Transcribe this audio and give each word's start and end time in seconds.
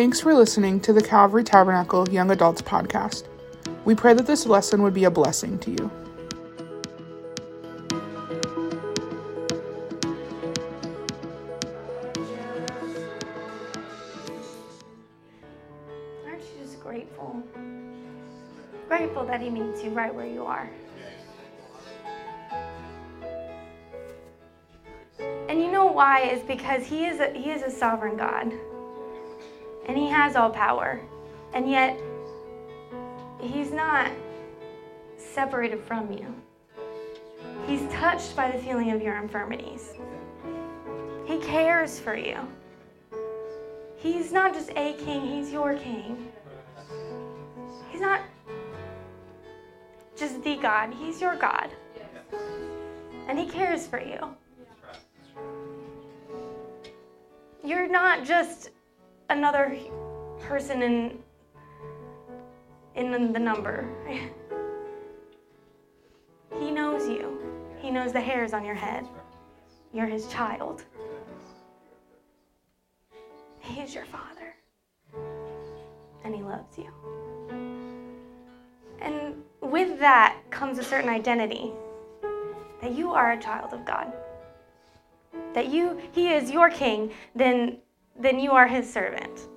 Thanks 0.00 0.18
for 0.18 0.32
listening 0.32 0.80
to 0.80 0.94
the 0.94 1.02
Calvary 1.02 1.44
Tabernacle 1.44 2.08
Young 2.08 2.30
Adults 2.30 2.62
Podcast. 2.62 3.24
We 3.84 3.94
pray 3.94 4.14
that 4.14 4.26
this 4.26 4.46
lesson 4.46 4.82
would 4.82 4.94
be 4.94 5.04
a 5.04 5.10
blessing 5.10 5.58
to 5.58 5.70
you. 5.70 5.90
Aren't 16.24 16.40
you 16.40 16.62
just 16.62 16.80
grateful? 16.80 17.42
Grateful 18.88 19.26
that 19.26 19.42
He 19.42 19.50
meets 19.50 19.84
you 19.84 19.90
right 19.90 20.14
where 20.14 20.24
you 20.24 20.46
are. 20.46 20.70
And 25.50 25.60
you 25.60 25.70
know 25.70 25.84
why? 25.84 26.20
Is 26.20 26.42
because 26.44 26.86
He 26.86 27.04
is 27.04 27.20
a, 27.20 27.34
He 27.34 27.50
is 27.50 27.60
a 27.60 27.70
sovereign 27.70 28.16
God, 28.16 28.50
and 29.90 29.98
He 29.98 30.06
has 30.06 30.36
all 30.36 30.50
power, 30.50 31.00
and 31.52 31.68
yet 31.68 31.98
He's 33.40 33.72
not 33.72 34.08
separated 35.16 35.82
from 35.82 36.12
you. 36.12 36.32
He's 37.66 37.82
touched 37.92 38.36
by 38.36 38.52
the 38.52 38.58
feeling 38.58 38.92
of 38.92 39.02
your 39.02 39.16
infirmities. 39.16 39.94
He 41.24 41.38
cares 41.38 41.98
for 41.98 42.14
you. 42.14 42.36
He's 43.96 44.30
not 44.30 44.54
just 44.54 44.70
a 44.76 44.92
king, 44.92 45.26
he's 45.26 45.50
your 45.50 45.74
king. 45.74 46.30
He's 47.90 48.00
not 48.00 48.20
just 50.16 50.40
the 50.44 50.54
God, 50.54 50.94
he's 50.94 51.20
your 51.20 51.34
God. 51.34 51.70
And 53.26 53.36
he 53.36 53.46
cares 53.46 53.88
for 53.88 54.00
you. 54.00 54.36
You're 57.64 57.88
not 57.88 58.24
just 58.24 58.70
another 59.30 59.76
person 60.40 60.82
in 60.82 61.18
in 62.94 63.32
the 63.32 63.38
number. 63.38 63.88
He 66.58 66.70
knows 66.70 67.08
you. 67.08 67.38
He 67.78 67.90
knows 67.90 68.12
the 68.12 68.20
hairs 68.20 68.52
on 68.52 68.64
your 68.64 68.74
head. 68.74 69.06
You're 69.94 70.06
his 70.06 70.26
child. 70.28 70.84
He 73.60 73.80
is 73.80 73.94
your 73.94 74.04
father. 74.04 74.54
And 76.24 76.34
he 76.34 76.42
loves 76.42 76.76
you. 76.76 76.90
And 79.00 79.42
with 79.62 79.98
that 80.00 80.36
comes 80.50 80.78
a 80.78 80.84
certain 80.84 81.08
identity 81.08 81.72
that 82.82 82.92
you 82.92 83.12
are 83.12 83.32
a 83.32 83.40
child 83.40 83.72
of 83.72 83.86
God. 83.86 84.12
That 85.54 85.68
you 85.68 85.98
he 86.12 86.32
is 86.32 86.50
your 86.50 86.68
king, 86.68 87.10
then 87.34 87.78
then 88.20 88.38
you 88.38 88.52
are 88.52 88.66
his 88.66 88.90
servant. 88.90 89.48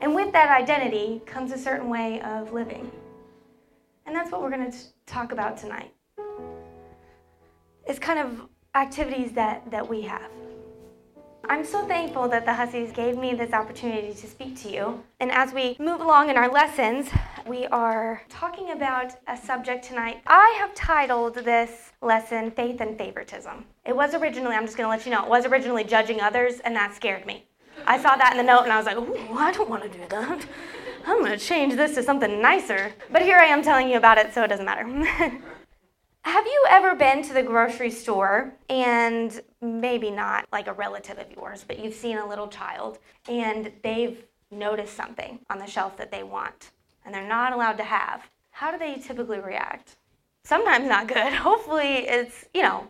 And 0.00 0.14
with 0.14 0.32
that 0.32 0.50
identity 0.50 1.22
comes 1.26 1.52
a 1.52 1.58
certain 1.58 1.88
way 1.88 2.20
of 2.20 2.52
living. 2.52 2.90
And 4.06 4.14
that's 4.14 4.30
what 4.30 4.42
we're 4.42 4.50
going 4.50 4.70
to 4.70 4.78
talk 5.06 5.32
about 5.32 5.56
tonight. 5.56 5.92
It's 7.86 7.98
kind 7.98 8.18
of 8.18 8.48
activities 8.74 9.32
that, 9.32 9.70
that 9.70 9.88
we 9.88 10.02
have. 10.02 10.30
I'm 11.50 11.64
so 11.64 11.86
thankful 11.86 12.28
that 12.28 12.44
the 12.44 12.52
Hussies 12.52 12.92
gave 12.92 13.16
me 13.16 13.32
this 13.32 13.54
opportunity 13.54 14.12
to 14.12 14.26
speak 14.26 14.60
to 14.62 14.70
you. 14.70 15.02
And 15.18 15.32
as 15.32 15.54
we 15.54 15.76
move 15.80 16.02
along 16.02 16.28
in 16.28 16.36
our 16.36 16.50
lessons, 16.50 17.08
we 17.46 17.64
are 17.68 18.22
talking 18.28 18.72
about 18.72 19.14
a 19.26 19.34
subject 19.34 19.82
tonight. 19.82 20.20
I 20.26 20.54
have 20.58 20.74
titled 20.74 21.36
this 21.36 21.92
lesson 22.02 22.50
Faith 22.50 22.82
and 22.82 22.98
Favoritism. 22.98 23.64
It 23.86 23.96
was 23.96 24.14
originally, 24.14 24.56
I'm 24.56 24.66
just 24.66 24.76
going 24.76 24.84
to 24.84 24.90
let 24.90 25.06
you 25.06 25.10
know, 25.10 25.24
it 25.24 25.30
was 25.30 25.46
originally 25.46 25.84
judging 25.84 26.20
others, 26.20 26.60
and 26.60 26.76
that 26.76 26.94
scared 26.94 27.24
me. 27.24 27.46
I 27.86 27.98
saw 27.98 28.14
that 28.16 28.32
in 28.32 28.36
the 28.36 28.44
note 28.44 28.64
and 28.64 28.72
I 28.72 28.76
was 28.76 28.84
like, 28.84 28.98
Ooh, 28.98 29.38
I 29.38 29.50
don't 29.50 29.70
want 29.70 29.84
to 29.84 29.88
do 29.88 30.04
that. 30.10 30.46
I'm 31.06 31.20
going 31.20 31.38
to 31.38 31.42
change 31.42 31.76
this 31.76 31.94
to 31.94 32.02
something 32.02 32.42
nicer. 32.42 32.92
But 33.10 33.22
here 33.22 33.38
I 33.38 33.46
am 33.46 33.62
telling 33.62 33.88
you 33.88 33.96
about 33.96 34.18
it, 34.18 34.34
so 34.34 34.42
it 34.42 34.48
doesn't 34.48 34.66
matter. 34.66 35.38
Have 36.22 36.46
you 36.46 36.66
ever 36.68 36.94
been 36.94 37.22
to 37.22 37.32
the 37.32 37.42
grocery 37.42 37.90
store 37.90 38.52
and 38.68 39.40
maybe 39.60 40.10
not 40.10 40.46
like 40.52 40.66
a 40.66 40.72
relative 40.72 41.18
of 41.18 41.30
yours, 41.30 41.64
but 41.66 41.78
you've 41.78 41.94
seen 41.94 42.18
a 42.18 42.28
little 42.28 42.48
child 42.48 42.98
and 43.28 43.72
they've 43.82 44.22
noticed 44.50 44.94
something 44.94 45.38
on 45.50 45.58
the 45.58 45.66
shelf 45.66 45.96
that 45.96 46.10
they 46.10 46.22
want 46.22 46.70
and 47.04 47.14
they're 47.14 47.26
not 47.26 47.52
allowed 47.52 47.78
to 47.78 47.84
have? 47.84 48.28
How 48.50 48.70
do 48.70 48.78
they 48.78 48.96
typically 48.96 49.40
react? 49.40 49.96
Sometimes 50.44 50.88
not 50.88 51.08
good. 51.08 51.32
Hopefully, 51.32 52.08
it's, 52.08 52.44
you 52.52 52.62
know, 52.62 52.88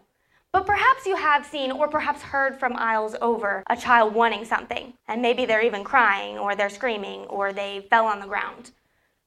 but 0.53 0.67
perhaps 0.67 1.07
you 1.07 1.15
have 1.15 1.45
seen 1.45 1.71
or 1.71 1.89
perhaps 1.89 2.23
heard 2.23 2.59
from 2.59 2.75
aisles 2.77 3.15
over 3.21 3.63
a 3.69 3.77
child 3.77 4.15
wanting 4.15 4.45
something, 4.45 4.95
and 5.07 5.21
maybe 5.21 5.45
they're 5.45 5.63
even 5.65 5.85
crying 5.85 6.39
or 6.39 6.57
they're 6.57 6.71
screaming 6.71 7.21
or 7.27 7.53
they 7.53 7.87
fell 7.91 8.07
on 8.07 8.21
the 8.21 8.27
ground. 8.27 8.71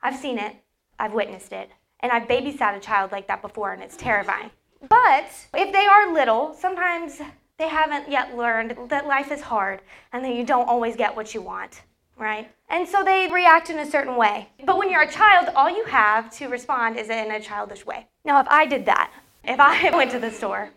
I've 0.01 0.15
seen 0.15 0.39
it, 0.39 0.55
I've 0.97 1.13
witnessed 1.13 1.51
it, 1.51 1.69
and 2.01 2.11
I've 2.11 2.27
babysat 2.27 2.75
a 2.75 2.79
child 2.79 3.11
like 3.11 3.27
that 3.27 3.41
before, 3.41 3.73
and 3.73 3.81
it's 3.81 3.97
terrifying. 3.97 4.51
But 4.89 5.29
if 5.53 5.71
they 5.71 5.85
are 5.85 6.13
little, 6.13 6.53
sometimes 6.53 7.21
they 7.57 7.67
haven't 7.67 8.09
yet 8.09 8.35
learned 8.35 8.75
that 8.89 9.05
life 9.05 9.31
is 9.31 9.41
hard 9.41 9.81
and 10.13 10.25
that 10.25 10.33
you 10.33 10.43
don't 10.43 10.67
always 10.67 10.95
get 10.95 11.15
what 11.15 11.35
you 11.35 11.41
want, 11.41 11.83
right? 12.17 12.49
And 12.69 12.87
so 12.87 13.03
they 13.03 13.27
react 13.31 13.69
in 13.69 13.77
a 13.79 13.89
certain 13.89 14.15
way. 14.15 14.49
But 14.65 14.77
when 14.77 14.89
you're 14.89 15.03
a 15.03 15.11
child, 15.11 15.49
all 15.55 15.69
you 15.69 15.85
have 15.85 16.31
to 16.37 16.47
respond 16.47 16.97
is 16.97 17.09
in 17.09 17.29
a 17.29 17.39
childish 17.39 17.85
way. 17.85 18.07
Now, 18.25 18.39
if 18.39 18.47
I 18.49 18.65
did 18.65 18.85
that, 18.85 19.11
if 19.43 19.59
I 19.59 19.95
went 19.95 20.09
to 20.11 20.19
the 20.19 20.31
store 20.31 20.71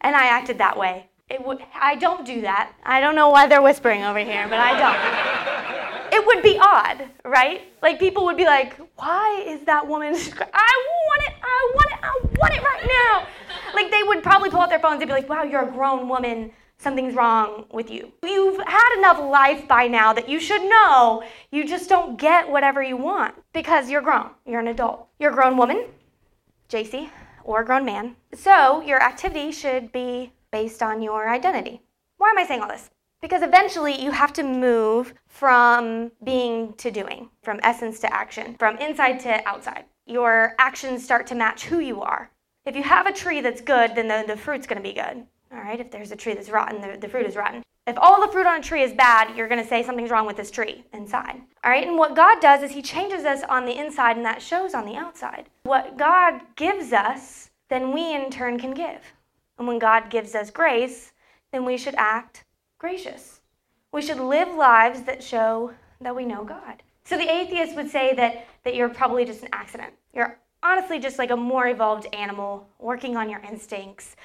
and 0.00 0.14
I 0.16 0.26
acted 0.26 0.58
that 0.58 0.76
way. 0.78 1.06
It 1.28 1.44
would, 1.44 1.60
I 1.74 1.94
don't 1.94 2.24
do 2.26 2.40
that. 2.40 2.72
I 2.82 3.00
don't 3.00 3.14
know 3.14 3.28
why 3.28 3.46
they're 3.46 3.62
whispering 3.62 4.02
over 4.02 4.18
here, 4.18 4.46
but 4.48 4.58
I 4.58 4.72
don't. 4.78 5.49
It 6.20 6.26
would 6.26 6.42
be 6.42 6.58
odd, 6.60 7.08
right? 7.24 7.62
Like 7.80 7.98
people 7.98 8.26
would 8.26 8.36
be 8.36 8.44
like, 8.44 8.76
"Why 8.96 9.42
is 9.46 9.64
that 9.64 9.86
woman? 9.86 10.08
I 10.14 10.74
want 11.08 11.22
it. 11.28 11.34
I 11.42 11.72
want 11.74 11.90
it. 11.90 11.98
I 12.02 12.14
want 12.38 12.54
it 12.54 12.62
right 12.62 12.86
now." 13.00 13.26
Like 13.74 13.90
they 13.90 14.02
would 14.02 14.22
probably 14.22 14.50
pull 14.50 14.60
out 14.60 14.68
their 14.68 14.80
phones 14.80 15.00
and 15.00 15.08
be 15.08 15.14
like, 15.14 15.30
"Wow, 15.30 15.44
you're 15.44 15.66
a 15.66 15.72
grown 15.72 16.08
woman. 16.10 16.52
Something's 16.76 17.14
wrong 17.14 17.64
with 17.72 17.90
you. 17.90 18.12
You've 18.22 18.60
had 18.66 18.98
enough 18.98 19.18
life 19.18 19.66
by 19.66 19.86
now 19.88 20.12
that 20.12 20.28
you 20.28 20.40
should 20.40 20.62
know 20.62 21.22
you 21.50 21.66
just 21.66 21.88
don't 21.88 22.18
get 22.18 22.50
whatever 22.50 22.82
you 22.82 22.98
want 22.98 23.34
because 23.54 23.90
you're 23.90 24.02
grown. 24.02 24.30
You're 24.46 24.60
an 24.60 24.68
adult. 24.68 25.08
You're 25.18 25.32
a 25.32 25.34
grown 25.34 25.56
woman, 25.56 25.86
Jacie 26.68 27.08
or 27.44 27.62
a 27.62 27.64
grown 27.64 27.84
man. 27.84 28.16
So 28.34 28.80
your 28.82 29.02
activity 29.02 29.52
should 29.52 29.92
be 29.92 30.32
based 30.50 30.82
on 30.82 31.02
your 31.02 31.28
identity. 31.28 31.80
Why 32.18 32.30
am 32.30 32.38
I 32.38 32.46
saying 32.46 32.60
all 32.60 32.68
this? 32.68 32.90
Because 33.20 33.42
eventually 33.42 34.02
you 34.02 34.10
have 34.12 34.32
to 34.34 34.42
move 34.42 35.14
from 35.26 36.10
being 36.24 36.72
to 36.74 36.90
doing, 36.90 37.28
from 37.42 37.60
essence 37.62 38.00
to 38.00 38.12
action, 38.12 38.56
from 38.58 38.78
inside 38.78 39.20
to 39.20 39.46
outside. 39.46 39.84
Your 40.06 40.54
actions 40.58 41.04
start 41.04 41.26
to 41.28 41.34
match 41.34 41.66
who 41.66 41.80
you 41.80 42.00
are. 42.00 42.30
If 42.64 42.76
you 42.76 42.82
have 42.82 43.06
a 43.06 43.12
tree 43.12 43.40
that's 43.40 43.60
good, 43.60 43.94
then 43.94 44.08
the, 44.08 44.24
the 44.26 44.36
fruit's 44.36 44.66
going 44.66 44.82
to 44.82 44.88
be 44.88 44.94
good. 44.94 45.26
All 45.52 45.58
right, 45.58 45.80
if 45.80 45.90
there's 45.90 46.12
a 46.12 46.16
tree 46.16 46.34
that's 46.34 46.50
rotten, 46.50 46.80
the, 46.80 46.96
the 46.98 47.08
fruit 47.08 47.26
is 47.26 47.36
rotten. 47.36 47.62
If 47.86 47.98
all 47.98 48.24
the 48.24 48.32
fruit 48.32 48.46
on 48.46 48.60
a 48.60 48.62
tree 48.62 48.82
is 48.82 48.92
bad, 48.92 49.36
you're 49.36 49.48
going 49.48 49.62
to 49.62 49.68
say 49.68 49.82
something's 49.82 50.10
wrong 50.10 50.26
with 50.26 50.36
this 50.36 50.50
tree 50.50 50.84
inside. 50.92 51.40
All 51.64 51.70
right, 51.70 51.86
and 51.86 51.98
what 51.98 52.14
God 52.14 52.40
does 52.40 52.62
is 52.62 52.70
He 52.70 52.82
changes 52.82 53.24
us 53.24 53.42
on 53.48 53.66
the 53.66 53.76
inside, 53.76 54.16
and 54.16 54.24
that 54.24 54.40
shows 54.40 54.74
on 54.74 54.86
the 54.86 54.96
outside. 54.96 55.48
What 55.64 55.98
God 55.98 56.40
gives 56.56 56.92
us, 56.92 57.50
then 57.68 57.92
we 57.92 58.14
in 58.14 58.30
turn 58.30 58.58
can 58.58 58.72
give. 58.72 59.00
And 59.58 59.66
when 59.66 59.78
God 59.78 60.08
gives 60.08 60.34
us 60.34 60.50
grace, 60.50 61.12
then 61.52 61.64
we 61.64 61.76
should 61.76 61.94
act 61.96 62.44
gracious. 62.80 63.40
We 63.92 64.02
should 64.02 64.18
live 64.18 64.52
lives 64.56 65.02
that 65.02 65.22
show 65.22 65.72
that 66.00 66.16
we 66.16 66.24
know 66.24 66.42
God. 66.42 66.82
So 67.04 67.16
the 67.16 67.30
atheist 67.30 67.76
would 67.76 67.90
say 67.90 68.14
that, 68.14 68.48
that 68.64 68.74
you're 68.74 68.88
probably 68.88 69.24
just 69.24 69.42
an 69.42 69.50
accident. 69.52 69.92
You're 70.12 70.40
honestly 70.62 70.98
just 70.98 71.18
like 71.18 71.30
a 71.30 71.36
more 71.36 71.68
evolved 71.68 72.12
animal 72.12 72.66
working 72.80 73.16
on 73.16 73.30
your 73.30 73.40
instincts, 73.40 74.16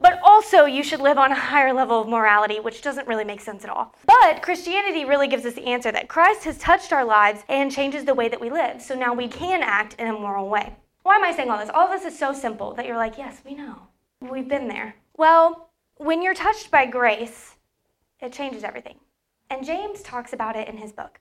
but 0.00 0.18
also, 0.22 0.64
you 0.64 0.82
should 0.82 1.00
live 1.00 1.18
on 1.18 1.32
a 1.32 1.36
higher 1.36 1.72
level 1.72 2.00
of 2.00 2.08
morality, 2.08 2.60
which 2.60 2.82
doesn't 2.82 3.06
really 3.06 3.24
make 3.24 3.40
sense 3.40 3.64
at 3.64 3.70
all. 3.70 3.94
But 4.06 4.42
Christianity 4.42 5.04
really 5.04 5.28
gives 5.28 5.44
us 5.46 5.54
the 5.54 5.66
answer 5.66 5.92
that 5.92 6.08
Christ 6.08 6.44
has 6.44 6.58
touched 6.58 6.92
our 6.92 7.04
lives 7.04 7.42
and 7.48 7.70
changes 7.70 8.04
the 8.04 8.14
way 8.14 8.28
that 8.28 8.40
we 8.40 8.50
live. 8.50 8.82
So 8.82 8.94
now 8.94 9.14
we 9.14 9.28
can 9.28 9.62
act 9.62 9.94
in 9.98 10.08
a 10.08 10.12
moral 10.12 10.48
way. 10.48 10.74
Why 11.02 11.16
am 11.16 11.24
I 11.24 11.32
saying 11.32 11.50
all 11.50 11.58
this? 11.58 11.70
All 11.72 11.88
this 11.88 12.04
is 12.04 12.18
so 12.18 12.32
simple 12.32 12.74
that 12.74 12.86
you're 12.86 12.96
like, 12.96 13.18
yes, 13.18 13.40
we 13.44 13.54
know. 13.54 13.76
We've 14.20 14.48
been 14.48 14.68
there. 14.68 14.96
Well, 15.16 15.70
when 15.96 16.22
you're 16.22 16.34
touched 16.34 16.70
by 16.70 16.86
grace, 16.86 17.53
it 18.20 18.32
changes 18.32 18.64
everything. 18.64 18.98
And 19.50 19.64
James 19.64 20.02
talks 20.02 20.32
about 20.32 20.56
it 20.56 20.68
in 20.68 20.76
his 20.76 20.92
book, 20.92 21.20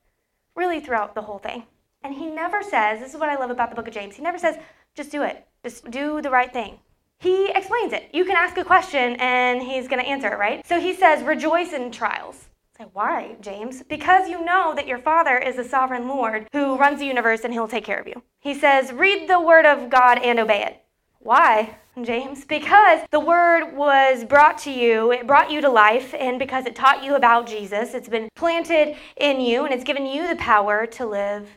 really 0.56 0.80
throughout 0.80 1.16
the 1.16 1.22
whole 1.22 1.40
thing. 1.40 1.64
And 2.04 2.14
he 2.14 2.28
never 2.28 2.62
says, 2.62 3.00
this 3.00 3.14
is 3.14 3.20
what 3.20 3.30
I 3.30 3.38
love 3.38 3.50
about 3.50 3.70
the 3.70 3.76
book 3.76 3.88
of 3.88 3.94
James, 3.94 4.16
he 4.16 4.22
never 4.22 4.38
says, 4.38 4.58
just 4.96 5.12
do 5.12 5.24
it, 5.24 5.48
just 5.64 5.90
do 5.90 6.22
the 6.22 6.30
right 6.30 6.52
thing 6.52 6.80
he 7.24 7.50
explains 7.52 7.94
it. 7.94 8.10
You 8.12 8.26
can 8.26 8.36
ask 8.36 8.58
a 8.58 8.66
question 8.66 9.16
and 9.16 9.62
he's 9.62 9.88
going 9.88 10.02
to 10.02 10.08
answer 10.08 10.28
it, 10.28 10.38
right? 10.38 10.66
So 10.68 10.80
he 10.80 10.94
says, 10.94 11.24
rejoice 11.24 11.72
in 11.72 11.90
trials. 11.90 12.50
Say, 12.78 12.86
why, 12.92 13.38
James? 13.40 13.82
Because 13.84 14.28
you 14.28 14.44
know 14.44 14.74
that 14.76 14.88
your 14.88 14.98
Father 14.98 15.38
is 15.38 15.58
a 15.58 15.64
sovereign 15.64 16.08
Lord 16.08 16.48
who 16.52 16.76
runs 16.76 17.00
the 17.00 17.06
universe 17.06 17.42
and 17.46 17.54
he'll 17.54 17.68
take 17.68 17.86
care 17.86 18.00
of 18.00 18.08
you. 18.08 18.22
He 18.40 18.54
says, 18.54 18.92
read 18.92 19.30
the 19.30 19.40
word 19.40 19.66
of 19.66 19.90
God 19.90 20.20
and 20.20 20.38
obey 20.38 20.64
it. 20.66 20.83
Why, 21.24 21.78
James? 22.02 22.44
Because 22.44 23.00
the 23.12 23.20
word 23.20 23.74
was 23.74 24.26
brought 24.26 24.58
to 24.60 24.72
you, 24.72 25.14
it 25.14 25.26
brought 25.26 25.50
you 25.50 25.62
to 25.62 25.70
life, 25.70 26.14
and 26.14 26.38
because 26.38 26.66
it 26.66 26.76
taught 26.76 27.02
you 27.02 27.16
about 27.16 27.48
Jesus, 27.48 27.94
it's 27.94 28.10
been 28.10 28.28
planted 28.36 28.98
in 29.16 29.40
you, 29.40 29.64
and 29.64 29.74
it's 29.74 29.86
given 29.86 30.06
you 30.06 30.28
the 30.28 30.36
power 30.36 30.86
to 30.86 31.06
live 31.06 31.48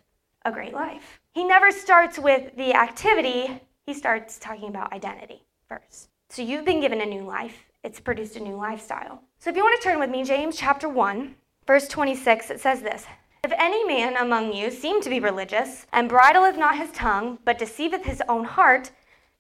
a 0.45 0.53
great 0.53 0.73
life. 0.73 1.19
He 1.33 1.43
never 1.43 1.73
starts 1.73 2.17
with 2.17 2.55
the 2.57 2.75
activity, 2.75 3.61
he 3.85 3.93
starts 3.93 4.39
talking 4.39 4.69
about 4.69 4.93
identity 4.93 5.43
first. 5.69 6.11
So 6.29 6.43
you've 6.43 6.65
been 6.65 6.81
given 6.81 7.01
a 7.01 7.07
new 7.07 7.25
life, 7.25 7.65
it's 7.83 7.99
produced 7.99 8.37
a 8.37 8.41
new 8.41 8.55
lifestyle. 8.55 9.25
So 9.41 9.51
if 9.51 9.57
you 9.57 9.65
want 9.65 9.83
to 9.83 9.89
turn 9.89 9.99
with 9.99 10.11
me, 10.11 10.23
James 10.23 10.57
chapter 10.57 10.89
1, 10.89 11.35
verse 11.67 11.89
26, 11.89 12.51
it 12.51 12.61
says 12.61 12.83
this. 12.83 13.05
If 13.43 13.53
any 13.59 13.85
man 13.85 14.17
among 14.17 14.53
you 14.53 14.71
seem 14.71 15.03
to 15.03 15.11
be 15.11 15.19
religious, 15.19 15.87
and 15.93 16.09
bridleth 16.09 16.57
not 16.57 16.79
his 16.79 16.93
tongue, 16.93 17.41
but 17.45 17.59
deceiveth 17.59 18.05
his 18.05 18.23
own 18.29 18.45
heart, 18.45 18.93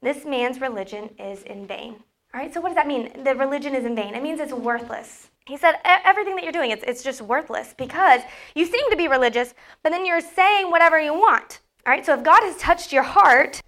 this 0.02 0.24
man's 0.24 0.60
religion 0.60 1.10
is 1.18 1.42
in 1.42 1.66
vain. 1.66 1.96
All 2.34 2.40
right, 2.40 2.52
so 2.52 2.60
what 2.60 2.68
does 2.68 2.76
that 2.76 2.86
mean? 2.86 3.24
The 3.24 3.34
religion 3.34 3.74
is 3.74 3.84
in 3.84 3.96
vain. 3.96 4.14
It 4.14 4.22
means 4.22 4.40
it's 4.40 4.52
worthless. 4.52 5.30
He 5.46 5.56
said 5.56 5.76
everything 5.84 6.34
that 6.34 6.42
you're 6.42 6.52
doing, 6.52 6.70
it's, 6.70 6.84
it's 6.86 7.02
just 7.02 7.22
worthless 7.22 7.74
because 7.78 8.22
you 8.54 8.66
seem 8.66 8.90
to 8.90 8.96
be 8.96 9.08
religious, 9.08 9.54
but 9.82 9.90
then 9.90 10.04
you're 10.04 10.20
saying 10.20 10.70
whatever 10.70 11.00
you 11.00 11.14
want. 11.14 11.60
All 11.86 11.92
right, 11.92 12.04
so 12.04 12.14
if 12.14 12.24
God 12.24 12.42
has 12.42 12.56
touched 12.56 12.92
your 12.92 13.04
heart, 13.04 13.60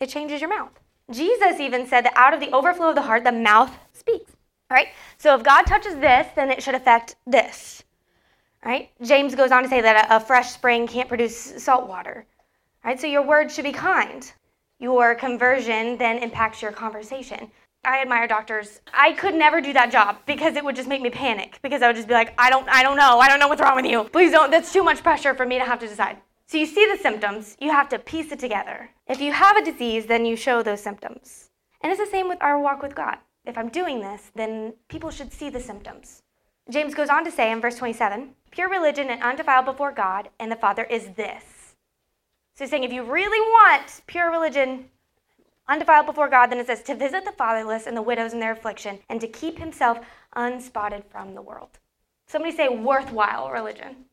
it 0.00 0.08
changes 0.08 0.40
your 0.40 0.50
mouth. 0.50 0.78
Jesus 1.10 1.58
even 1.58 1.86
said 1.86 2.04
that 2.04 2.12
out 2.14 2.34
of 2.34 2.40
the 2.40 2.52
overflow 2.52 2.90
of 2.90 2.94
the 2.94 3.02
heart, 3.02 3.24
the 3.24 3.32
mouth 3.32 3.74
speaks. 3.92 4.32
All 4.70 4.76
right, 4.76 4.88
so 5.16 5.34
if 5.34 5.42
God 5.42 5.62
touches 5.62 5.96
this, 5.96 6.28
then 6.36 6.50
it 6.50 6.62
should 6.62 6.76
affect 6.76 7.16
this. 7.26 7.82
All 8.64 8.70
right, 8.70 8.90
James 9.02 9.34
goes 9.34 9.50
on 9.50 9.64
to 9.64 9.68
say 9.68 9.80
that 9.80 10.08
a, 10.08 10.16
a 10.16 10.20
fresh 10.20 10.50
spring 10.50 10.86
can't 10.86 11.08
produce 11.08 11.36
salt 11.62 11.88
water. 11.88 12.26
All 12.84 12.90
right, 12.90 13.00
so 13.00 13.06
your 13.06 13.22
words 13.22 13.54
should 13.54 13.64
be 13.64 13.72
kind. 13.72 14.30
Your 14.80 15.14
conversion 15.14 15.96
then 15.98 16.18
impacts 16.22 16.62
your 16.62 16.72
conversation. 16.72 17.50
I 17.84 18.00
admire 18.00 18.26
doctors. 18.26 18.80
I 18.92 19.12
could 19.12 19.34
never 19.34 19.60
do 19.60 19.72
that 19.72 19.90
job 19.90 20.18
because 20.26 20.56
it 20.56 20.64
would 20.64 20.76
just 20.76 20.88
make 20.88 21.02
me 21.02 21.10
panic 21.10 21.58
because 21.62 21.82
I 21.82 21.86
would 21.88 21.96
just 21.96 22.08
be 22.08 22.14
like, 22.14 22.34
I 22.38 22.50
don't 22.50 22.68
I 22.68 22.82
don't 22.82 22.96
know. 22.96 23.18
I 23.18 23.28
don't 23.28 23.40
know 23.40 23.48
what's 23.48 23.60
wrong 23.60 23.76
with 23.76 23.86
you. 23.86 24.04
Please 24.04 24.30
don't. 24.30 24.50
That's 24.50 24.72
too 24.72 24.84
much 24.84 25.02
pressure 25.02 25.34
for 25.34 25.46
me 25.46 25.58
to 25.58 25.64
have 25.64 25.80
to 25.80 25.88
decide. 25.88 26.18
So 26.46 26.58
you 26.58 26.66
see 26.66 26.86
the 26.86 26.96
symptoms, 26.96 27.56
you 27.60 27.70
have 27.70 27.88
to 27.90 27.98
piece 27.98 28.32
it 28.32 28.38
together. 28.38 28.90
If 29.06 29.20
you 29.20 29.32
have 29.32 29.56
a 29.56 29.64
disease, 29.64 30.06
then 30.06 30.24
you 30.24 30.36
show 30.36 30.62
those 30.62 30.82
symptoms. 30.82 31.50
And 31.82 31.92
it's 31.92 32.00
the 32.00 32.10
same 32.10 32.28
with 32.28 32.38
our 32.40 32.58
walk 32.58 32.82
with 32.82 32.94
God. 32.94 33.18
If 33.44 33.58
I'm 33.58 33.68
doing 33.68 34.00
this, 34.00 34.30
then 34.34 34.74
people 34.88 35.10
should 35.10 35.32
see 35.32 35.50
the 35.50 35.60
symptoms. 35.60 36.22
James 36.70 36.94
goes 36.94 37.08
on 37.08 37.24
to 37.24 37.30
say 37.30 37.50
in 37.50 37.60
verse 37.60 37.76
27 37.76 38.34
pure 38.50 38.68
religion 38.68 39.10
and 39.10 39.22
undefiled 39.22 39.64
before 39.66 39.92
God 39.92 40.30
and 40.38 40.50
the 40.50 40.56
Father 40.56 40.84
is 40.84 41.10
this. 41.16 41.57
So 42.58 42.64
he's 42.64 42.70
saying 42.70 42.82
if 42.82 42.92
you 42.92 43.04
really 43.04 43.40
want 43.40 44.02
pure 44.08 44.32
religion, 44.32 44.86
undefiled 45.68 46.06
before 46.06 46.28
God, 46.28 46.48
then 46.48 46.58
it 46.58 46.66
says 46.66 46.82
to 46.82 46.96
visit 46.96 47.24
the 47.24 47.30
fatherless 47.30 47.86
and 47.86 47.96
the 47.96 48.02
widows 48.02 48.32
in 48.32 48.40
their 48.40 48.50
affliction 48.50 48.98
and 49.08 49.20
to 49.20 49.28
keep 49.28 49.60
himself 49.60 50.00
unspotted 50.34 51.04
from 51.04 51.36
the 51.36 51.40
world. 51.40 51.78
Somebody 52.26 52.56
say 52.56 52.68
worthwhile 52.68 53.52
religion. 53.52 54.06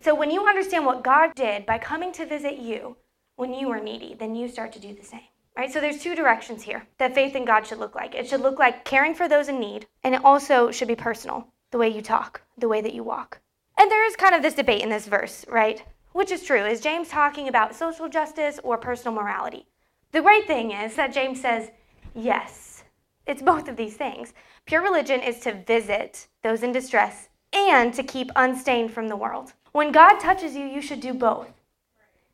So 0.00 0.14
when 0.14 0.30
you 0.30 0.46
understand 0.48 0.86
what 0.86 1.04
God 1.04 1.34
did 1.34 1.66
by 1.66 1.76
coming 1.76 2.10
to 2.12 2.24
visit 2.24 2.56
you 2.56 2.96
when 3.36 3.52
you 3.52 3.68
were 3.68 3.80
needy, 3.80 4.14
then 4.18 4.34
you 4.34 4.48
start 4.48 4.72
to 4.72 4.80
do 4.80 4.94
the 4.94 5.04
same. 5.04 5.28
Right? 5.58 5.70
So 5.70 5.82
there's 5.82 6.02
two 6.02 6.14
directions 6.14 6.62
here 6.62 6.86
that 6.96 7.14
faith 7.14 7.36
in 7.36 7.44
God 7.44 7.66
should 7.66 7.80
look 7.80 7.94
like. 7.94 8.14
It 8.14 8.26
should 8.26 8.40
look 8.40 8.58
like 8.58 8.86
caring 8.86 9.14
for 9.14 9.28
those 9.28 9.48
in 9.48 9.60
need, 9.60 9.86
and 10.04 10.14
it 10.14 10.24
also 10.24 10.70
should 10.70 10.88
be 10.88 10.96
personal, 10.96 11.48
the 11.70 11.76
way 11.76 11.90
you 11.90 12.00
talk, 12.00 12.40
the 12.56 12.68
way 12.68 12.80
that 12.80 12.94
you 12.94 13.04
walk. 13.04 13.40
And 13.78 13.90
there 13.90 14.06
is 14.06 14.16
kind 14.16 14.34
of 14.34 14.40
this 14.40 14.54
debate 14.54 14.80
in 14.80 14.88
this 14.88 15.06
verse, 15.06 15.44
right? 15.50 15.84
Which 16.14 16.30
is 16.30 16.44
true. 16.44 16.64
Is 16.64 16.80
James 16.80 17.08
talking 17.08 17.48
about 17.48 17.74
social 17.74 18.08
justice 18.08 18.60
or 18.62 18.78
personal 18.78 19.20
morality? 19.20 19.66
The 20.12 20.22
great 20.22 20.46
thing 20.46 20.70
is 20.70 20.94
that 20.94 21.12
James 21.12 21.40
says, 21.40 21.72
yes, 22.14 22.84
it's 23.26 23.42
both 23.42 23.66
of 23.66 23.76
these 23.76 23.96
things. 23.96 24.32
Pure 24.64 24.82
religion 24.82 25.20
is 25.20 25.40
to 25.40 25.64
visit 25.66 26.28
those 26.44 26.62
in 26.62 26.70
distress 26.70 27.30
and 27.52 27.92
to 27.94 28.04
keep 28.04 28.30
unstained 28.36 28.92
from 28.92 29.08
the 29.08 29.16
world. 29.16 29.54
When 29.72 29.90
God 29.90 30.20
touches 30.20 30.54
you, 30.54 30.64
you 30.64 30.80
should 30.80 31.00
do 31.00 31.12
both. 31.12 31.50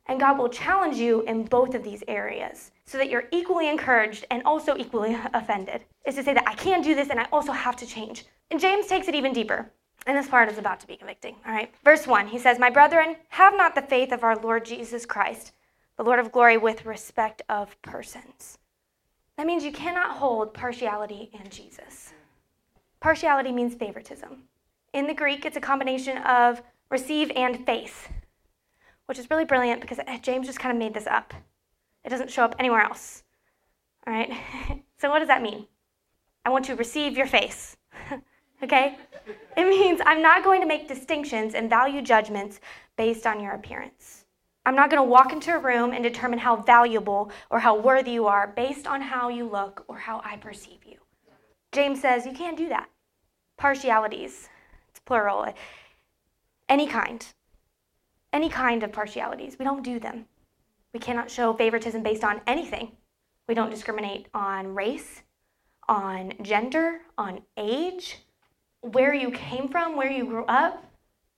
And 0.05 0.19
God 0.19 0.37
will 0.37 0.49
challenge 0.49 0.97
you 0.97 1.21
in 1.23 1.45
both 1.45 1.73
of 1.73 1.83
these 1.83 2.03
areas 2.07 2.69
so 2.85 2.99
that 2.99 3.09
you're 3.09 3.29
equally 3.31 3.67
encouraged 3.67 4.25
and 4.29 4.43
also 4.43 4.77
equally 4.77 5.17
offended. 5.33 5.81
Is 6.05 6.13
to 6.15 6.23
say 6.23 6.35
that 6.35 6.47
I 6.47 6.53
can't 6.53 6.83
do 6.83 6.93
this 6.93 7.09
and 7.09 7.19
I 7.19 7.25
also 7.31 7.51
have 7.51 7.77
to 7.77 7.87
change. 7.87 8.25
And 8.51 8.59
James 8.59 8.85
takes 8.85 9.07
it 9.07 9.15
even 9.15 9.33
deeper. 9.33 9.71
And 10.07 10.17
this 10.17 10.27
part 10.27 10.49
is 10.49 10.57
about 10.57 10.79
to 10.79 10.87
be 10.87 10.95
convicting. 10.95 11.35
All 11.45 11.53
right. 11.53 11.73
Verse 11.83 12.07
1, 12.07 12.27
he 12.27 12.39
says, 12.39 12.57
My 12.57 12.69
brethren, 12.69 13.17
have 13.29 13.55
not 13.55 13.75
the 13.75 13.81
faith 13.81 14.11
of 14.11 14.23
our 14.23 14.35
Lord 14.35 14.65
Jesus 14.65 15.05
Christ, 15.05 15.51
the 15.97 16.03
Lord 16.03 16.19
of 16.19 16.31
glory, 16.31 16.57
with 16.57 16.85
respect 16.85 17.41
of 17.49 17.79
persons. 17.81 18.57
That 19.37 19.45
means 19.45 19.63
you 19.63 19.71
cannot 19.71 20.17
hold 20.17 20.53
partiality 20.53 21.29
in 21.33 21.49
Jesus. 21.49 22.13
Partiality 22.99 23.51
means 23.51 23.75
favoritism. 23.75 24.43
In 24.93 25.07
the 25.07 25.13
Greek, 25.13 25.45
it's 25.45 25.57
a 25.57 25.61
combination 25.61 26.17
of 26.19 26.61
receive 26.89 27.31
and 27.35 27.65
face, 27.65 28.07
which 29.05 29.19
is 29.19 29.29
really 29.29 29.45
brilliant 29.45 29.81
because 29.81 29.99
eh, 30.05 30.19
James 30.19 30.47
just 30.47 30.59
kind 30.59 30.75
of 30.75 30.79
made 30.79 30.93
this 30.93 31.07
up. 31.07 31.33
It 32.03 32.09
doesn't 32.09 32.31
show 32.31 32.43
up 32.43 32.55
anywhere 32.59 32.81
else. 32.81 33.23
All 34.05 34.13
right? 34.13 34.31
so, 34.97 35.09
what 35.09 35.19
does 35.19 35.27
that 35.27 35.41
mean? 35.41 35.67
I 36.43 36.49
want 36.49 36.65
to 36.65 36.75
receive 36.75 37.15
your 37.15 37.27
face. 37.27 37.77
okay? 38.63 38.97
It 39.57 39.67
means 39.67 40.01
I'm 40.05 40.21
not 40.21 40.43
going 40.43 40.61
to 40.61 40.67
make 40.67 40.87
distinctions 40.87 41.53
and 41.53 41.69
value 41.69 42.01
judgments 42.01 42.59
based 42.97 43.25
on 43.25 43.39
your 43.39 43.53
appearance. 43.53 44.25
I'm 44.65 44.75
not 44.75 44.89
going 44.89 45.01
to 45.01 45.09
walk 45.09 45.33
into 45.33 45.53
a 45.53 45.59
room 45.59 45.91
and 45.91 46.03
determine 46.03 46.39
how 46.39 46.55
valuable 46.55 47.31
or 47.49 47.59
how 47.59 47.79
worthy 47.79 48.11
you 48.11 48.27
are 48.27 48.47
based 48.47 48.85
on 48.85 49.01
how 49.01 49.29
you 49.29 49.47
look 49.47 49.83
or 49.87 49.97
how 49.97 50.21
I 50.23 50.37
perceive 50.37 50.85
you. 50.85 50.97
James 51.71 52.01
says 52.01 52.25
you 52.25 52.33
can't 52.33 52.57
do 52.57 52.69
that. 52.69 52.89
Partialities, 53.57 54.49
it's 54.89 54.99
plural 54.99 55.53
any 56.71 56.87
kind, 56.87 57.25
any 58.31 58.47
kind 58.47 58.81
of 58.81 58.93
partialities. 58.93 59.57
We 59.59 59.65
don't 59.65 59.83
do 59.83 59.99
them. 59.99 60.25
We 60.93 61.01
cannot 61.01 61.29
show 61.29 61.53
favoritism 61.53 62.01
based 62.01 62.23
on 62.23 62.39
anything. 62.47 62.93
We 63.45 63.55
don't 63.55 63.69
discriminate 63.69 64.27
on 64.33 64.73
race, 64.73 65.21
on 65.89 66.31
gender, 66.41 67.01
on 67.17 67.41
age, 67.57 68.19
where 68.81 69.13
you 69.13 69.31
came 69.31 69.67
from, 69.67 69.95
where 69.95 70.11
you 70.11 70.25
grew 70.25 70.45
up, 70.45 70.83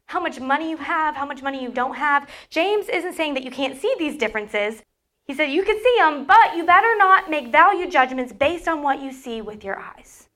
how 0.05 0.19
much 0.19 0.39
money 0.39 0.69
you 0.69 0.77
have, 0.77 1.15
how 1.15 1.25
much 1.25 1.41
money 1.41 1.61
you 1.61 1.69
don't 1.69 1.95
have. 1.95 2.29
James 2.49 2.89
isn't 2.89 3.13
saying 3.13 3.33
that 3.33 3.43
you 3.43 3.51
can't 3.51 3.79
see 3.79 3.93
these 3.97 4.17
differences. 4.17 4.81
He 5.25 5.33
said 5.33 5.45
you 5.45 5.63
can 5.63 5.77
see 5.77 5.95
them, 6.00 6.25
but 6.25 6.55
you 6.55 6.65
better 6.65 6.95
not 6.97 7.29
make 7.29 7.47
value 7.47 7.89
judgments 7.89 8.33
based 8.33 8.67
on 8.67 8.83
what 8.83 9.01
you 9.01 9.12
see 9.12 9.41
with 9.41 9.63
your 9.63 9.79
eyes. 9.79 10.27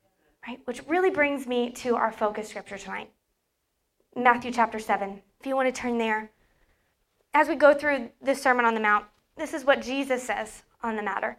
Right? 0.46 0.60
Which 0.64 0.86
really 0.86 1.10
brings 1.10 1.46
me 1.46 1.70
to 1.72 1.96
our 1.96 2.10
focus 2.10 2.48
scripture 2.48 2.78
tonight. 2.78 3.10
Matthew 4.16 4.50
chapter 4.50 4.78
7. 4.78 5.20
If 5.40 5.46
you 5.46 5.54
want 5.54 5.72
to 5.72 5.80
turn 5.80 5.98
there. 5.98 6.30
As 7.34 7.48
we 7.48 7.54
go 7.54 7.74
through 7.74 8.10
this 8.22 8.42
Sermon 8.42 8.64
on 8.64 8.74
the 8.74 8.80
Mount, 8.80 9.04
this 9.36 9.52
is 9.52 9.64
what 9.64 9.82
Jesus 9.82 10.22
says 10.22 10.62
on 10.82 10.96
the 10.96 11.02
matter. 11.02 11.38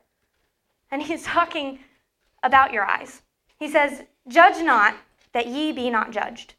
And 0.92 1.02
he's 1.02 1.24
talking 1.36 1.80
about 2.44 2.72
your 2.72 2.86
eyes. 2.86 3.24
He 3.58 3.68
says, 3.68 4.04
Judge 4.28 4.64
not, 4.64 4.96
that 5.34 5.48
ye 5.48 5.72
be 5.72 5.90
not 5.90 6.12
judged. 6.12 6.56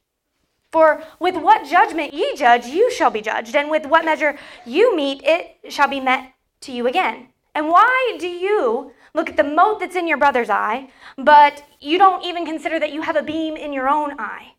For 0.73 1.03
with 1.19 1.37
what 1.37 1.69
judgment 1.69 2.15
ye 2.15 2.37
judge, 2.37 2.67
you 2.67 2.91
shall 2.93 3.11
be 3.11 3.21
judged, 3.21 3.57
and 3.57 3.71
with 3.71 3.87
what 3.87 4.05
measure 4.05 4.39
you 4.65 4.95
meet, 4.95 5.21
it 5.25 5.73
shall 5.73 5.89
be 5.89 6.01
met 6.01 6.33
to 6.63 6.73
you 6.73 6.87
again. 6.87 7.29
And 7.55 7.69
why 7.69 8.17
do 8.21 8.29
you 8.29 8.93
look 9.13 9.29
at 9.29 9.37
the 9.37 9.45
mote 9.45 9.81
that's 9.81 9.97
in 9.97 10.07
your 10.07 10.19
brother's 10.19 10.51
eye, 10.51 10.91
but 11.19 11.65
you 11.81 11.99
don't 11.99 12.25
even 12.25 12.47
consider 12.47 12.79
that 12.79 12.93
you 12.93 13.03
have 13.03 13.17
a 13.17 13.23
beam 13.23 13.57
in 13.57 13.73
your 13.73 13.89
own 13.89 14.19
eye? 14.21 14.53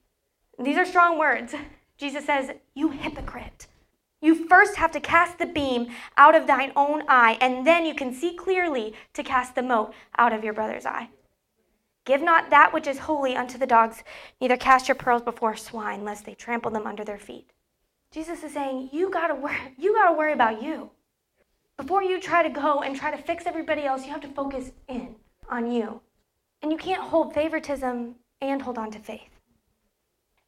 These 0.60 0.78
are 0.78 0.86
strong 0.86 1.18
words. 1.18 1.56
Jesus 1.98 2.26
says, 2.26 2.52
You 2.76 2.90
hypocrite. 2.90 3.68
You 4.22 4.48
first 4.48 4.76
have 4.76 4.92
to 4.92 5.00
cast 5.00 5.40
the 5.40 5.48
beam 5.48 5.88
out 6.18 6.36
of 6.36 6.46
thine 6.46 6.74
own 6.76 7.04
eye, 7.08 7.38
and 7.42 7.66
then 7.66 7.86
you 7.86 7.96
can 7.96 8.14
see 8.14 8.36
clearly 8.36 8.94
to 9.14 9.24
cast 9.24 9.56
the 9.56 9.64
mote 9.64 9.94
out 10.18 10.34
of 10.34 10.44
your 10.44 10.54
brother's 10.54 10.86
eye. 10.86 11.10
Give 12.06 12.22
not 12.22 12.50
that 12.50 12.74
which 12.74 12.88
is 12.88 13.00
holy 13.00 13.36
unto 13.36 13.58
the 13.58 13.68
dogs, 13.68 14.04
neither 14.40 14.58
cast 14.58 14.88
your 14.88 14.96
pearls 14.96 15.22
before 15.22 15.56
swine, 15.56 16.04
lest 16.04 16.26
they 16.26 16.34
trample 16.34 16.72
them 16.72 16.88
under 16.88 17.04
their 17.04 17.20
feet. 17.20 17.52
Jesus 18.12 18.44
is 18.44 18.54
saying, 18.54 18.90
you 18.92 19.10
gotta 19.12 19.36
worry, 19.36 19.76
you 19.78 19.94
gotta 19.94 20.18
worry 20.18 20.34
about 20.34 20.62
you. 20.62 20.90
Before 21.78 22.04
you 22.04 22.20
try 22.20 22.44
to 22.44 22.50
go 22.50 22.82
and 22.82 22.96
try 22.96 23.12
to 23.12 23.22
fix 23.22 23.46
everybody 23.46 23.84
else, 23.84 24.06
you 24.06 24.12
have 24.12 24.22
to 24.22 24.28
focus 24.28 24.72
in 24.88 25.16
on 25.50 25.72
you. 25.72 26.02
And 26.62 26.72
you 26.72 26.78
can't 26.78 27.02
hold 27.02 27.34
favoritism 27.34 28.16
and 28.42 28.62
hold 28.62 28.78
on 28.78 28.92
to 28.92 29.00
faith. 29.00 29.30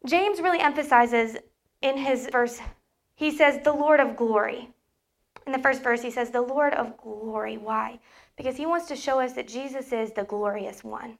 James 0.05 0.41
really 0.41 0.60
emphasizes 0.60 1.38
in 1.81 1.98
his 1.98 2.27
verse, 2.31 2.60
he 3.15 3.31
says, 3.31 3.63
the 3.63 3.74
Lord 3.74 4.00
of 4.00 4.15
glory. 4.17 4.69
In 5.45 5.53
the 5.53 5.60
first 5.60 5.83
verse, 5.83 6.01
he 6.01 6.12
says, 6.12 6.29
the 6.29 6.41
Lord 6.41 6.74
of 6.74 6.98
glory. 6.98 7.57
Why? 7.57 8.00
Because 8.38 8.57
he 8.57 8.65
wants 8.65 8.88
to 8.88 8.95
show 8.95 9.19
us 9.19 9.33
that 9.33 9.48
Jesus 9.48 9.91
is 9.91 10.12
the 10.12 10.24
glorious 10.24 10.83
one, 10.83 11.17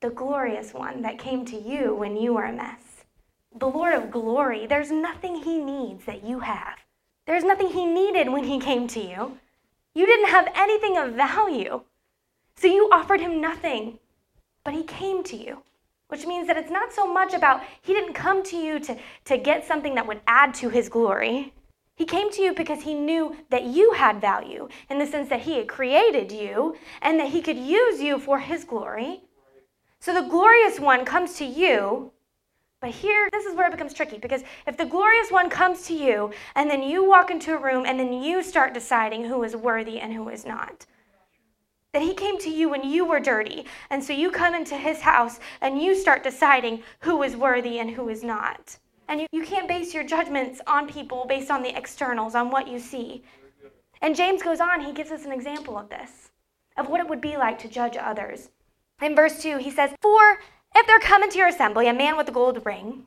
the 0.00 0.10
glorious 0.10 0.72
one 0.72 1.02
that 1.02 1.18
came 1.18 1.44
to 1.44 1.56
you 1.56 1.92
when 1.92 2.16
you 2.16 2.34
were 2.34 2.44
a 2.44 2.52
mess. 2.52 3.04
The 3.58 3.66
Lord 3.66 3.94
of 3.94 4.12
glory, 4.12 4.64
there's 4.64 4.92
nothing 4.92 5.42
he 5.42 5.58
needs 5.58 6.04
that 6.04 6.22
you 6.22 6.38
have. 6.40 6.78
There's 7.26 7.42
nothing 7.42 7.70
he 7.70 7.84
needed 7.84 8.30
when 8.30 8.44
he 8.44 8.60
came 8.60 8.86
to 8.88 9.00
you. 9.00 9.38
You 9.94 10.06
didn't 10.06 10.28
have 10.28 10.52
anything 10.54 10.96
of 10.96 11.14
value. 11.14 11.80
So 12.54 12.68
you 12.68 12.88
offered 12.92 13.20
him 13.20 13.40
nothing, 13.40 13.98
but 14.62 14.72
he 14.72 14.84
came 14.84 15.24
to 15.24 15.36
you, 15.36 15.62
which 16.06 16.26
means 16.26 16.46
that 16.46 16.56
it's 16.56 16.70
not 16.70 16.92
so 16.92 17.12
much 17.12 17.34
about 17.34 17.62
he 17.82 17.92
didn't 17.92 18.14
come 18.14 18.44
to 18.44 18.56
you 18.56 18.78
to, 18.78 18.96
to 19.24 19.36
get 19.36 19.66
something 19.66 19.96
that 19.96 20.06
would 20.06 20.20
add 20.28 20.54
to 20.54 20.68
his 20.68 20.88
glory. 20.88 21.52
He 21.96 22.04
came 22.04 22.30
to 22.30 22.42
you 22.42 22.54
because 22.54 22.82
he 22.82 22.94
knew 22.94 23.36
that 23.50 23.64
you 23.64 23.94
had 23.94 24.20
value 24.20 24.68
in 24.88 25.00
the 25.00 25.06
sense 25.06 25.28
that 25.30 25.40
he 25.40 25.56
had 25.56 25.66
created 25.66 26.30
you 26.30 26.76
and 27.02 27.18
that 27.18 27.30
he 27.30 27.42
could 27.42 27.58
use 27.58 28.00
you 28.00 28.20
for 28.20 28.38
his 28.38 28.62
glory. 28.62 29.22
So 30.00 30.14
the 30.14 30.28
glorious 30.28 30.78
one 30.78 31.04
comes 31.04 31.34
to 31.34 31.44
you 31.44 32.12
but 32.80 32.90
here, 32.90 33.28
this 33.32 33.44
is 33.44 33.56
where 33.56 33.66
it 33.66 33.72
becomes 33.72 33.92
tricky 33.92 34.18
because 34.18 34.44
if 34.66 34.76
the 34.76 34.86
glorious 34.86 35.32
one 35.32 35.50
comes 35.50 35.86
to 35.86 35.94
you 35.94 36.32
and 36.54 36.70
then 36.70 36.82
you 36.82 37.04
walk 37.04 37.30
into 37.30 37.54
a 37.54 37.60
room 37.60 37.84
and 37.84 37.98
then 37.98 38.12
you 38.12 38.40
start 38.42 38.72
deciding 38.72 39.24
who 39.24 39.42
is 39.42 39.56
worthy 39.56 39.98
and 39.98 40.12
who 40.12 40.28
is 40.28 40.46
not, 40.46 40.86
that 41.92 42.02
he 42.02 42.14
came 42.14 42.38
to 42.38 42.50
you 42.50 42.68
when 42.68 42.88
you 42.88 43.04
were 43.04 43.18
dirty. 43.18 43.64
And 43.90 44.02
so 44.02 44.12
you 44.12 44.30
come 44.30 44.54
into 44.54 44.76
his 44.76 45.00
house 45.00 45.40
and 45.60 45.82
you 45.82 45.96
start 45.96 46.22
deciding 46.22 46.84
who 47.00 47.20
is 47.24 47.36
worthy 47.36 47.80
and 47.80 47.90
who 47.90 48.08
is 48.10 48.22
not. 48.22 48.78
And 49.08 49.22
you, 49.22 49.26
you 49.32 49.42
can't 49.42 49.66
base 49.66 49.92
your 49.92 50.04
judgments 50.04 50.60
on 50.68 50.86
people 50.86 51.26
based 51.28 51.50
on 51.50 51.62
the 51.62 51.76
externals, 51.76 52.36
on 52.36 52.50
what 52.50 52.68
you 52.68 52.78
see. 52.78 53.24
And 54.02 54.14
James 54.14 54.42
goes 54.42 54.60
on, 54.60 54.82
he 54.82 54.92
gives 54.92 55.10
us 55.10 55.24
an 55.24 55.32
example 55.32 55.76
of 55.76 55.88
this, 55.88 56.30
of 56.76 56.88
what 56.88 57.00
it 57.00 57.08
would 57.08 57.20
be 57.20 57.36
like 57.36 57.58
to 57.60 57.68
judge 57.68 57.96
others. 57.96 58.50
In 59.00 59.14
verse 59.14 59.40
2, 59.40 59.58
he 59.58 59.70
says, 59.70 59.90
For 60.02 60.38
if 60.74 60.86
there 60.86 60.98
come 60.98 61.22
into 61.22 61.38
your 61.38 61.48
assembly 61.48 61.88
a 61.88 61.94
man 61.94 62.16
with 62.16 62.28
a 62.28 62.32
gold 62.32 62.64
ring 62.66 63.06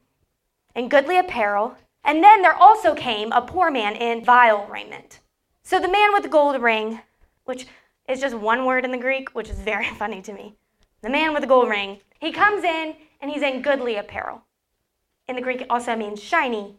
and 0.73 0.89
goodly 0.89 1.17
apparel, 1.17 1.75
and 2.03 2.23
then 2.23 2.41
there 2.41 2.55
also 2.55 2.95
came 2.95 3.31
a 3.31 3.41
poor 3.41 3.69
man 3.69 3.95
in 3.95 4.23
vile 4.23 4.65
raiment. 4.67 5.19
So 5.63 5.79
the 5.79 5.91
man 5.91 6.13
with 6.13 6.23
the 6.23 6.29
gold 6.29 6.61
ring, 6.61 7.01
which 7.45 7.67
is 8.07 8.21
just 8.21 8.35
one 8.35 8.65
word 8.65 8.85
in 8.85 8.91
the 8.91 8.97
Greek, 8.97 9.35
which 9.35 9.49
is 9.49 9.59
very 9.59 9.89
funny 9.99 10.21
to 10.21 10.33
me. 10.33 10.55
The 11.01 11.09
man 11.09 11.33
with 11.33 11.41
the 11.41 11.47
gold 11.47 11.69
ring, 11.69 11.99
he 12.19 12.31
comes 12.31 12.63
in 12.63 12.95
and 13.19 13.29
he's 13.29 13.41
in 13.41 13.61
goodly 13.61 13.95
apparel. 13.95 14.43
In 15.27 15.35
the 15.35 15.41
Greek, 15.41 15.61
it 15.61 15.69
also 15.69 15.95
means 15.95 16.21
shiny. 16.21 16.75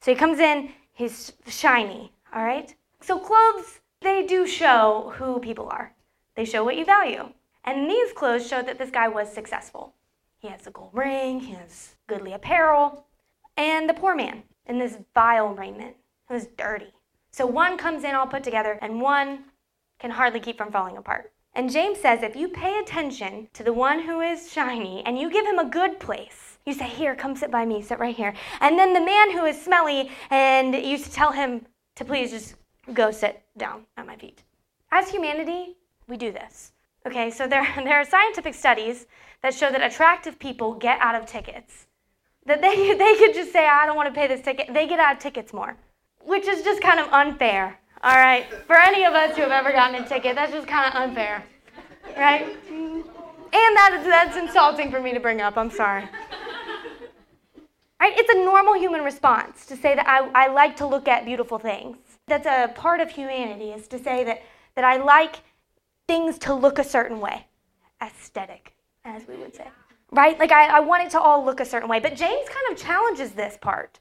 So 0.00 0.10
he 0.10 0.16
comes 0.16 0.38
in, 0.38 0.70
he's 0.92 1.32
shiny, 1.46 2.12
all 2.34 2.44
right? 2.44 2.74
So 3.00 3.18
clothes, 3.18 3.80
they 4.00 4.26
do 4.26 4.46
show 4.46 5.12
who 5.16 5.38
people 5.38 5.68
are, 5.70 5.94
they 6.34 6.44
show 6.44 6.64
what 6.64 6.76
you 6.76 6.84
value. 6.84 7.28
And 7.64 7.90
these 7.90 8.12
clothes 8.12 8.46
show 8.46 8.62
that 8.62 8.78
this 8.78 8.90
guy 8.90 9.08
was 9.08 9.32
successful. 9.32 9.94
He 10.38 10.48
has 10.48 10.66
a 10.66 10.70
gold 10.70 10.90
ring, 10.92 11.40
he 11.40 11.52
has 11.52 11.96
goodly 12.06 12.32
apparel, 12.32 13.06
and 13.56 13.88
the 13.88 13.94
poor 13.94 14.14
man 14.14 14.42
in 14.66 14.78
this 14.78 14.98
vile 15.14 15.54
raiment 15.54 15.96
who's 16.28 16.46
dirty. 16.46 16.92
So 17.30 17.46
one 17.46 17.78
comes 17.78 18.04
in 18.04 18.14
all 18.14 18.26
put 18.26 18.44
together, 18.44 18.78
and 18.82 19.00
one 19.00 19.44
can 19.98 20.10
hardly 20.10 20.40
keep 20.40 20.58
from 20.58 20.70
falling 20.70 20.96
apart. 20.96 21.32
And 21.54 21.70
James 21.70 21.98
says 22.00 22.22
if 22.22 22.36
you 22.36 22.48
pay 22.48 22.78
attention 22.78 23.48
to 23.54 23.62
the 23.62 23.72
one 23.72 24.00
who 24.00 24.20
is 24.20 24.52
shiny 24.52 25.02
and 25.06 25.18
you 25.18 25.30
give 25.30 25.46
him 25.46 25.58
a 25.58 25.64
good 25.64 26.00
place, 26.00 26.58
you 26.66 26.74
say, 26.74 26.88
Here, 26.88 27.14
come 27.14 27.36
sit 27.36 27.50
by 27.50 27.64
me, 27.64 27.80
sit 27.80 27.98
right 27.98 28.14
here. 28.14 28.34
And 28.60 28.78
then 28.78 28.92
the 28.92 29.00
man 29.00 29.32
who 29.32 29.44
is 29.44 29.60
smelly, 29.60 30.10
and 30.30 30.74
you 30.74 30.98
tell 30.98 31.32
him 31.32 31.66
to 31.94 32.04
please 32.04 32.30
just 32.30 32.56
go 32.92 33.10
sit 33.10 33.42
down 33.56 33.86
at 33.96 34.06
my 34.06 34.16
feet. 34.16 34.42
As 34.90 35.10
humanity, 35.10 35.76
we 36.08 36.16
do 36.16 36.32
this. 36.32 36.72
Okay, 37.06 37.30
so 37.30 37.46
there, 37.46 37.66
there 37.76 38.00
are 38.00 38.04
scientific 38.04 38.54
studies 38.54 39.06
that 39.42 39.54
show 39.54 39.70
that 39.70 39.82
attractive 39.82 40.38
people 40.38 40.74
get 40.74 40.98
out 41.00 41.14
of 41.14 41.26
tickets. 41.26 41.86
That 42.46 42.60
they, 42.60 42.94
they 42.98 43.16
could 43.16 43.34
just 43.34 43.52
say, 43.52 43.66
I 43.66 43.86
don't 43.86 43.96
want 43.96 44.08
to 44.08 44.18
pay 44.18 44.26
this 44.26 44.40
ticket. 44.40 44.72
They 44.72 44.86
get 44.86 44.98
out 44.98 45.16
of 45.16 45.18
tickets 45.18 45.52
more, 45.52 45.76
which 46.24 46.46
is 46.46 46.62
just 46.62 46.80
kind 46.80 47.00
of 47.00 47.08
unfair. 47.12 47.78
All 48.02 48.16
right, 48.16 48.46
for 48.66 48.76
any 48.76 49.04
of 49.04 49.14
us 49.14 49.34
who 49.34 49.42
have 49.42 49.50
ever 49.50 49.72
gotten 49.72 50.02
a 50.02 50.06
ticket, 50.06 50.36
that's 50.36 50.52
just 50.52 50.68
kind 50.68 50.86
of 50.86 51.00
unfair, 51.00 51.42
right? 52.18 52.54
And 52.70 53.76
that 53.76 54.02
that's 54.04 54.36
insulting 54.36 54.90
for 54.90 55.00
me 55.00 55.14
to 55.14 55.20
bring 55.20 55.40
up. 55.40 55.56
I'm 55.56 55.70
sorry. 55.70 56.06
Right? 57.98 58.12
It's 58.18 58.28
a 58.28 58.44
normal 58.44 58.74
human 58.74 59.02
response 59.02 59.64
to 59.64 59.76
say 59.76 59.94
that 59.94 60.06
I, 60.06 60.28
I 60.34 60.48
like 60.48 60.76
to 60.78 60.86
look 60.86 61.08
at 61.08 61.24
beautiful 61.24 61.58
things. 61.58 61.96
That's 62.26 62.44
a 62.44 62.70
part 62.74 63.00
of 63.00 63.08
humanity, 63.08 63.70
is 63.70 63.88
to 63.88 63.98
say 63.98 64.24
that, 64.24 64.42
that 64.74 64.84
I 64.84 64.98
like 64.98 65.36
things 66.06 66.38
to 66.38 66.54
look 66.54 66.78
a 66.78 66.84
certain 66.84 67.20
way. 67.20 67.46
Aesthetic 68.02 68.74
as 69.04 69.26
we 69.28 69.36
would 69.36 69.54
say. 69.54 69.68
Right? 70.10 70.38
Like, 70.38 70.52
I, 70.52 70.76
I 70.76 70.80
want 70.80 71.04
it 71.04 71.10
to 71.10 71.20
all 71.20 71.44
look 71.44 71.60
a 71.60 71.64
certain 71.64 71.88
way. 71.88 72.00
But 72.00 72.16
James 72.16 72.48
kind 72.48 72.72
of 72.72 72.78
challenges 72.78 73.32
this 73.32 73.58
part, 73.60 73.98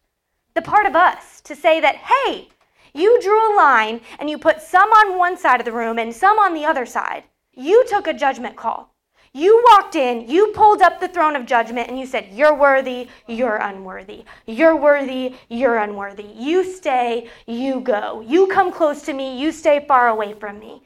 the 0.53 0.61
part 0.61 0.85
of 0.85 0.95
us, 0.95 1.41
to 1.41 1.55
say 1.55 1.81
that, 1.81 1.95
hey, 1.95 2.49
you 2.93 3.19
drew 3.21 3.53
a 3.53 3.57
line 3.57 4.01
and 4.19 4.29
you 4.29 4.37
put 4.37 4.61
some 4.61 4.89
on 4.89 5.17
one 5.17 5.37
side 5.37 5.59
of 5.59 5.65
the 5.65 5.71
room 5.71 5.97
and 5.97 6.13
some 6.13 6.37
on 6.39 6.53
the 6.53 6.65
other 6.65 6.85
side. 6.85 7.23
You 7.53 7.85
took 7.87 8.07
a 8.07 8.13
judgment 8.13 8.55
call. 8.55 8.93
You 9.35 9.63
walked 9.71 9.95
in, 9.95 10.29
you 10.29 10.51
pulled 10.53 10.83
up 10.83 10.99
the 10.99 11.07
throne 11.07 11.35
of 11.35 11.47
judgment, 11.47 11.89
and 11.89 11.99
you 11.99 12.05
said, 12.05 12.27
You're 12.31 12.53
worthy, 12.53 13.07
you're 13.27 13.55
unworthy. 13.55 14.25
You're 14.45 14.75
worthy, 14.75 15.35
you're 15.49 15.77
unworthy. 15.77 16.27
You 16.35 16.63
stay, 16.63 17.31
you 17.47 17.79
go. 17.79 18.21
You 18.21 18.45
come 18.45 18.71
close 18.71 19.01
to 19.03 19.13
me, 19.13 19.41
you 19.41 19.51
stay 19.51 19.85
far 19.87 20.09
away 20.09 20.33
from 20.33 20.59
me. 20.59 20.83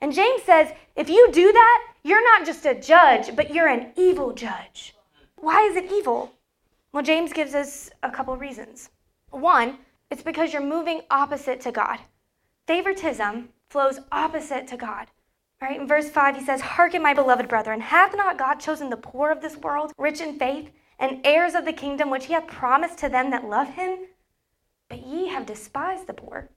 And 0.00 0.12
James 0.12 0.42
says, 0.42 0.72
If 0.96 1.08
you 1.08 1.30
do 1.32 1.52
that, 1.52 1.86
you're 2.02 2.24
not 2.24 2.46
just 2.46 2.66
a 2.66 2.74
judge, 2.74 3.34
but 3.34 3.54
you're 3.54 3.68
an 3.68 3.92
evil 3.96 4.32
judge. 4.32 4.94
Why 5.36 5.62
is 5.62 5.76
it 5.76 5.90
evil? 5.92 6.32
Well, 6.92 7.02
James 7.02 7.32
gives 7.32 7.54
us 7.54 7.90
a 8.02 8.10
couple 8.10 8.36
reasons. 8.36 8.90
One, 9.30 9.78
it's 10.10 10.22
because 10.22 10.52
you're 10.52 10.62
moving 10.62 11.02
opposite 11.10 11.60
to 11.62 11.72
God. 11.72 11.98
Favoritism 12.66 13.48
flows 13.68 13.98
opposite 14.12 14.68
to 14.68 14.76
God. 14.76 15.08
Right? 15.60 15.80
In 15.80 15.88
verse 15.88 16.10
5, 16.10 16.36
he 16.36 16.44
says, 16.44 16.60
Hearken, 16.60 17.02
my 17.02 17.14
beloved 17.14 17.48
brethren, 17.48 17.80
hath 17.80 18.14
not 18.14 18.38
God 18.38 18.60
chosen 18.60 18.90
the 18.90 18.96
poor 18.96 19.30
of 19.30 19.40
this 19.40 19.56
world, 19.56 19.92
rich 19.98 20.20
in 20.20 20.38
faith, 20.38 20.70
and 20.98 21.20
heirs 21.24 21.54
of 21.54 21.64
the 21.64 21.72
kingdom 21.72 22.10
which 22.10 22.26
he 22.26 22.34
hath 22.34 22.46
promised 22.46 22.98
to 22.98 23.08
them 23.08 23.30
that 23.30 23.48
love 23.48 23.70
him? 23.70 23.98
But 24.88 25.06
ye 25.06 25.28
have 25.28 25.46
despised 25.46 26.06
the 26.06 26.14
poor. 26.14 26.50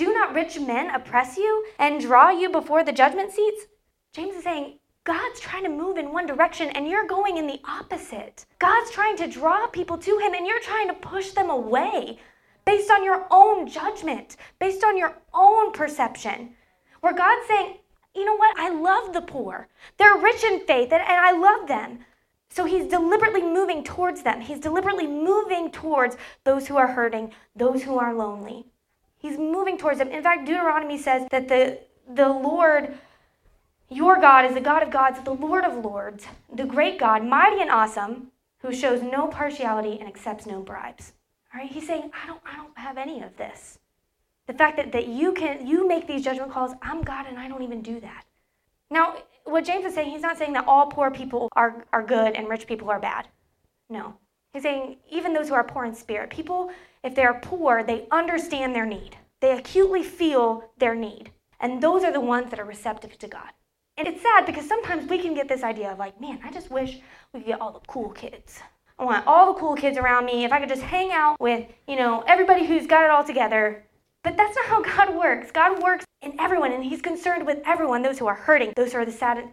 Do 0.00 0.14
not 0.14 0.32
rich 0.32 0.58
men 0.58 0.88
oppress 0.94 1.36
you 1.36 1.66
and 1.78 2.00
draw 2.00 2.30
you 2.30 2.48
before 2.48 2.82
the 2.82 2.90
judgment 2.90 3.32
seats? 3.32 3.66
James 4.14 4.34
is 4.34 4.44
saying, 4.44 4.78
God's 5.04 5.40
trying 5.40 5.64
to 5.64 5.68
move 5.68 5.98
in 5.98 6.10
one 6.10 6.24
direction 6.24 6.70
and 6.70 6.88
you're 6.88 7.06
going 7.06 7.36
in 7.36 7.46
the 7.46 7.60
opposite. 7.68 8.46
God's 8.58 8.90
trying 8.90 9.18
to 9.18 9.26
draw 9.26 9.66
people 9.66 9.98
to 9.98 10.18
Him 10.18 10.32
and 10.32 10.46
you're 10.46 10.62
trying 10.62 10.88
to 10.88 10.94
push 10.94 11.32
them 11.32 11.50
away 11.50 12.18
based 12.64 12.90
on 12.90 13.04
your 13.04 13.26
own 13.30 13.68
judgment, 13.68 14.38
based 14.58 14.84
on 14.84 14.96
your 14.96 15.18
own 15.34 15.70
perception. 15.72 16.54
Where 17.02 17.12
God's 17.12 17.46
saying, 17.46 17.76
you 18.14 18.24
know 18.24 18.36
what? 18.36 18.58
I 18.58 18.70
love 18.70 19.12
the 19.12 19.20
poor. 19.20 19.68
They're 19.98 20.16
rich 20.16 20.42
in 20.42 20.60
faith 20.60 20.92
and, 20.92 21.02
and 21.02 21.20
I 21.20 21.32
love 21.32 21.68
them. 21.68 21.98
So 22.48 22.64
He's 22.64 22.86
deliberately 22.86 23.42
moving 23.42 23.84
towards 23.84 24.22
them. 24.22 24.40
He's 24.40 24.60
deliberately 24.60 25.06
moving 25.06 25.70
towards 25.70 26.16
those 26.44 26.68
who 26.68 26.78
are 26.78 26.88
hurting, 26.88 27.32
those 27.54 27.82
who 27.82 27.98
are 27.98 28.14
lonely. 28.14 28.64
He's 29.20 29.38
moving 29.38 29.78
towards 29.78 29.98
them. 29.98 30.08
In 30.08 30.22
fact, 30.22 30.46
Deuteronomy 30.46 30.98
says 30.98 31.28
that 31.30 31.46
the, 31.46 31.78
the 32.08 32.28
Lord 32.28 32.98
your 33.92 34.20
God 34.20 34.44
is 34.44 34.54
the 34.54 34.60
God 34.60 34.84
of 34.84 34.90
gods, 34.90 35.18
the 35.24 35.34
Lord 35.34 35.64
of 35.64 35.84
lords, 35.84 36.24
the 36.54 36.64
great 36.64 36.98
God, 36.98 37.24
mighty 37.24 37.60
and 37.60 37.70
awesome, 37.70 38.28
who 38.58 38.72
shows 38.72 39.02
no 39.02 39.26
partiality 39.26 39.98
and 39.98 40.08
accepts 40.08 40.46
no 40.46 40.60
bribes. 40.60 41.12
All 41.52 41.60
right? 41.60 41.70
He's 41.70 41.88
saying, 41.88 42.12
I 42.14 42.26
don't, 42.28 42.40
I 42.46 42.56
don't 42.56 42.78
have 42.78 42.96
any 42.96 43.20
of 43.20 43.36
this. 43.36 43.80
The 44.46 44.52
fact 44.54 44.76
that, 44.76 44.92
that 44.92 45.08
you 45.08 45.32
can 45.32 45.66
you 45.66 45.88
make 45.88 46.06
these 46.06 46.22
judgment 46.22 46.52
calls, 46.52 46.72
I'm 46.82 47.02
God 47.02 47.26
and 47.26 47.36
I 47.36 47.48
don't 47.48 47.62
even 47.62 47.82
do 47.82 47.98
that. 48.00 48.24
Now, 48.90 49.16
what 49.44 49.64
James 49.64 49.84
is 49.84 49.94
saying, 49.94 50.10
he's 50.10 50.22
not 50.22 50.38
saying 50.38 50.52
that 50.52 50.66
all 50.68 50.86
poor 50.86 51.10
people 51.10 51.48
are, 51.56 51.84
are 51.92 52.02
good 52.02 52.34
and 52.34 52.48
rich 52.48 52.68
people 52.68 52.90
are 52.90 53.00
bad. 53.00 53.26
No. 53.88 54.14
He's 54.52 54.62
saying 54.62 54.98
even 55.10 55.32
those 55.32 55.48
who 55.48 55.54
are 55.54 55.64
poor 55.64 55.84
in 55.84 55.94
spirit, 55.94 56.30
people, 56.30 56.70
if 57.02 57.14
they're 57.14 57.34
poor, 57.34 57.82
they 57.82 58.06
understand 58.10 58.74
their 58.74 58.86
need. 58.86 59.16
They 59.40 59.56
acutely 59.56 60.02
feel 60.02 60.70
their 60.78 60.94
need. 60.94 61.32
And 61.58 61.82
those 61.82 62.04
are 62.04 62.12
the 62.12 62.20
ones 62.20 62.50
that 62.50 62.60
are 62.60 62.64
receptive 62.64 63.18
to 63.18 63.28
God. 63.28 63.50
And 63.96 64.08
it's 64.08 64.22
sad 64.22 64.46
because 64.46 64.66
sometimes 64.66 65.08
we 65.08 65.18
can 65.18 65.34
get 65.34 65.48
this 65.48 65.62
idea 65.62 65.92
of 65.92 65.98
like, 65.98 66.20
man, 66.20 66.40
I 66.44 66.50
just 66.50 66.70
wish 66.70 67.00
we 67.32 67.40
could 67.40 67.46
get 67.46 67.60
all 67.60 67.72
the 67.72 67.80
cool 67.86 68.10
kids. 68.10 68.60
I 68.98 69.04
want 69.04 69.26
all 69.26 69.52
the 69.52 69.60
cool 69.60 69.76
kids 69.76 69.96
around 69.96 70.26
me. 70.26 70.44
If 70.44 70.52
I 70.52 70.60
could 70.60 70.68
just 70.68 70.82
hang 70.82 71.10
out 71.12 71.40
with, 71.40 71.66
you 71.86 71.96
know, 71.96 72.22
everybody 72.26 72.66
who's 72.66 72.86
got 72.86 73.04
it 73.04 73.10
all 73.10 73.24
together. 73.24 73.84
But 74.22 74.36
that's 74.36 74.56
not 74.56 74.66
how 74.66 74.82
God 75.06 75.16
works. 75.16 75.50
God 75.50 75.82
works 75.82 76.04
in 76.20 76.38
everyone, 76.38 76.72
and 76.72 76.84
He's 76.84 77.00
concerned 77.00 77.46
with 77.46 77.58
everyone 77.64 78.02
those 78.02 78.18
who 78.18 78.26
are 78.26 78.34
hurting, 78.34 78.74
those 78.76 78.92
who 78.92 78.98
are 78.98 79.06
the 79.06 79.12
sad, 79.12 79.52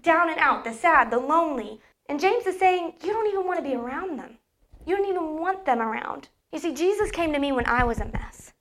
down 0.00 0.30
and 0.30 0.40
out, 0.40 0.64
the 0.64 0.72
sad, 0.72 1.10
the 1.10 1.18
lonely. 1.18 1.80
And 2.08 2.18
James 2.18 2.46
is 2.46 2.58
saying, 2.58 2.94
you 3.02 3.12
don't 3.12 3.28
even 3.28 3.46
want 3.46 3.58
to 3.58 3.68
be 3.68 3.76
around 3.76 4.18
them. 4.18 4.38
You 4.86 4.96
don't 4.96 5.08
even 5.08 5.38
want 5.38 5.64
them 5.64 5.80
around. 5.80 6.28
You 6.52 6.58
see, 6.58 6.72
Jesus 6.74 7.10
came 7.10 7.32
to 7.32 7.38
me 7.38 7.52
when 7.52 7.66
I 7.66 7.84
was 7.84 7.98
a 7.98 8.06
mess. 8.06 8.52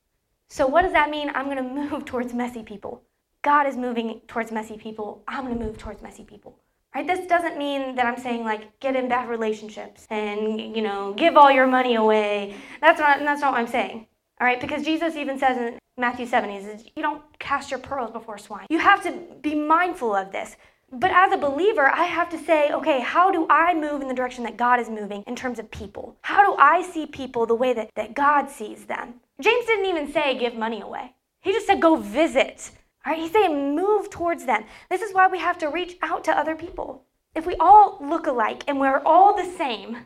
So, 0.49 0.67
what 0.67 0.81
does 0.81 0.93
that 0.93 1.09
mean? 1.09 1.31
I'm 1.33 1.45
going 1.45 1.57
to 1.63 1.63
move 1.63 2.05
towards 2.05 2.33
messy 2.33 2.63
people. 2.63 3.03
God 3.41 3.67
is 3.67 3.77
moving 3.77 4.21
towards 4.27 4.51
messy 4.51 4.77
people. 4.77 5.23
I'm 5.27 5.45
going 5.45 5.57
to 5.57 5.63
move 5.63 5.77
towards 5.77 6.01
messy 6.01 6.23
people. 6.23 6.59
Right? 6.93 7.05
This 7.05 7.27
doesn't 7.27 7.57
mean 7.57 7.95
that 7.95 8.05
I'm 8.05 8.17
saying 8.17 8.43
like 8.43 8.79
get 8.79 8.95
in 8.95 9.07
bad 9.07 9.29
relationships 9.29 10.07
and 10.09 10.75
you 10.75 10.81
know 10.81 11.13
give 11.13 11.37
all 11.37 11.51
your 11.51 11.67
money 11.67 11.95
away. 11.95 12.55
That's 12.81 12.99
not 12.99 13.19
that's 13.19 13.41
not 13.41 13.51
what 13.51 13.59
I'm 13.59 13.67
saying. 13.67 14.07
All 14.39 14.45
right, 14.45 14.61
because 14.61 14.83
Jesus 14.83 15.15
even 15.15 15.39
says 15.39 15.57
in 15.57 15.79
Matthew 15.97 16.27
7, 16.27 16.49
he 16.49 16.61
says, 16.61 16.85
You 16.95 17.01
don't 17.01 17.23
cast 17.39 17.71
your 17.71 17.79
pearls 17.79 18.11
before 18.11 18.37
swine. 18.37 18.67
You 18.69 18.77
have 18.77 19.01
to 19.03 19.19
be 19.41 19.55
mindful 19.55 20.15
of 20.15 20.31
this. 20.31 20.55
But 20.91 21.11
as 21.11 21.33
a 21.33 21.37
believer, 21.37 21.89
I 21.89 22.05
have 22.05 22.29
to 22.29 22.37
say, 22.37 22.71
okay, 22.71 23.01
how 23.01 23.29
do 23.29 23.45
I 23.49 23.73
move 23.73 24.01
in 24.01 24.07
the 24.07 24.13
direction 24.13 24.45
that 24.45 24.55
God 24.55 24.79
is 24.79 24.89
moving 24.89 25.21
in 25.27 25.35
terms 25.35 25.59
of 25.59 25.69
people? 25.69 26.15
How 26.21 26.45
do 26.45 26.55
I 26.57 26.81
see 26.81 27.05
people 27.05 27.45
the 27.45 27.55
way 27.55 27.73
that, 27.73 27.89
that 27.95 28.13
God 28.13 28.49
sees 28.49 28.85
them? 28.85 29.15
James 29.41 29.65
didn't 29.65 29.85
even 29.85 30.11
say 30.11 30.37
give 30.37 30.55
money 30.55 30.79
away, 30.79 31.13
he 31.41 31.51
just 31.51 31.67
said 31.67 31.81
go 31.81 31.97
visit. 31.97 32.71
All 33.05 33.11
right, 33.11 33.21
he's 33.21 33.31
saying 33.31 33.75
move 33.75 34.09
towards 34.09 34.45
them. 34.45 34.65
This 34.89 35.01
is 35.01 35.13
why 35.13 35.27
we 35.27 35.39
have 35.39 35.57
to 35.59 35.67
reach 35.67 35.97
out 36.01 36.23
to 36.25 36.37
other 36.37 36.55
people. 36.55 37.03
If 37.35 37.45
we 37.45 37.55
all 37.55 37.97
look 38.01 38.27
alike 38.27 38.63
and 38.67 38.79
we're 38.79 39.01
all 39.05 39.35
the 39.35 39.49
same, 39.57 39.97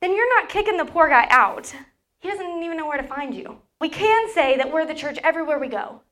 then 0.00 0.14
you're 0.14 0.40
not 0.40 0.48
kicking 0.48 0.76
the 0.76 0.84
poor 0.84 1.08
guy 1.08 1.26
out. 1.30 1.74
He 2.18 2.28
doesn't 2.28 2.62
even 2.62 2.76
know 2.76 2.86
where 2.86 3.00
to 3.00 3.06
find 3.08 3.34
you. 3.34 3.58
We 3.80 3.88
can 3.88 4.30
say 4.32 4.56
that 4.56 4.72
we're 4.72 4.86
the 4.86 4.94
church 4.94 5.18
everywhere 5.24 5.58
we 5.58 5.68
go, 5.68 6.02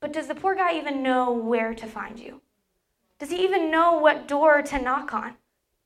but 0.00 0.12
does 0.12 0.26
the 0.26 0.34
poor 0.34 0.54
guy 0.54 0.76
even 0.78 1.02
know 1.02 1.32
where 1.32 1.74
to 1.74 1.86
find 1.86 2.18
you? 2.18 2.40
Does 3.18 3.30
he 3.30 3.44
even 3.44 3.70
know 3.70 3.98
what 3.98 4.26
door 4.26 4.60
to 4.62 4.82
knock 4.82 5.14
on? 5.14 5.36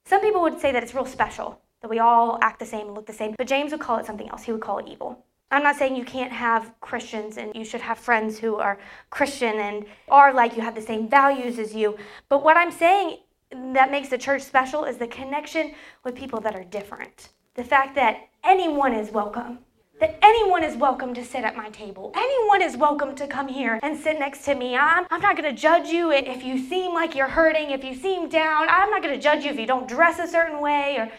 Some 0.05 0.23
people 0.23 0.41
would 0.43 0.61
say 0.61 0.73
that 0.73 0.83
it's 0.83 0.95
real 0.95 1.05
special, 1.05 1.61
that 1.83 1.89
we 1.89 1.99
all 1.99 2.39
act 2.41 2.59
the 2.59 2.67
same 2.67 2.87
and 2.87 2.95
look 2.95 3.07
the 3.07 3.13
same, 3.13 3.35
but 3.37 3.47
James 3.47 3.73
would 3.73 3.81
call 3.81 3.99
it 3.99 4.07
something 4.07 4.29
else. 4.31 4.45
He 4.45 4.53
would 4.53 4.63
call 4.63 4.79
it 4.79 4.89
evil. 4.89 5.25
I'm 5.51 5.63
not 5.63 5.77
saying 5.77 5.97
you 5.97 6.05
can't 6.05 6.33
have 6.33 6.73
Christians 6.81 7.37
and 7.37 7.55
you 7.55 7.65
should 7.65 7.81
have 7.83 7.99
friends 7.99 8.39
who 8.39 8.57
are 8.57 8.79
Christian 9.11 9.57
and 9.57 9.85
are 10.09 10.33
like 10.33 10.57
you, 10.57 10.63
have 10.63 10.75
the 10.75 10.83
same 10.83 11.09
values 11.09 11.59
as 11.59 11.75
you. 11.75 11.97
But 12.29 12.43
what 12.43 12.57
I'm 12.57 12.71
saying 12.71 13.19
that 13.51 13.91
makes 13.91 14.09
the 14.09 14.19
church 14.19 14.43
special 14.43 14.85
is 14.85 14.99
the 14.99 15.07
connection 15.07 15.75
with 16.05 16.15
people 16.15 16.41
that 16.41 16.55
are 16.55 16.65
different. 16.65 17.31
The 17.55 17.65
fact 17.65 17.95
that 17.95 18.29
anyone 18.45 18.93
is 18.93 19.11
welcome, 19.11 19.61
that 20.01 20.19
anyone 20.23 20.63
is 20.63 20.77
welcome 20.77 21.13
to 21.15 21.25
sit 21.25 21.45
at 21.45 21.57
my 21.57 21.69
table. 21.71 22.13
Anyone 22.15 22.63
is 22.63 22.77
welcome 22.77 23.15
to 23.17 23.27
come 23.27 23.49
here 23.49 23.81
and 23.83 23.99
sit 23.99 24.19
next 24.19 24.45
to 24.45 24.55
me. 24.55 24.77
I'm, 24.77 25.07
I'm 25.11 25.21
not 25.21 25.37
going 25.37 25.53
to 25.53 25.61
judge 25.61 25.89
you 25.89 26.13
if 26.13 26.45
you 26.45 26.59
seem 26.59 26.95
like 26.95 27.15
you're 27.15 27.29
hurting, 27.29 27.71
if 27.71 27.83
you 27.83 27.95
seem 27.95 28.29
down. 28.29 28.69
I'm 28.69 28.91
not 28.91 29.03
going 29.03 29.15
to 29.15 29.21
judge 29.21 29.45
you 29.45 29.51
if 29.51 29.59
you 29.59 29.67
don't 29.67 29.89
dress 29.89 30.19
a 30.19 30.29
certain 30.29 30.61
way. 30.61 30.97
Or 30.99 31.11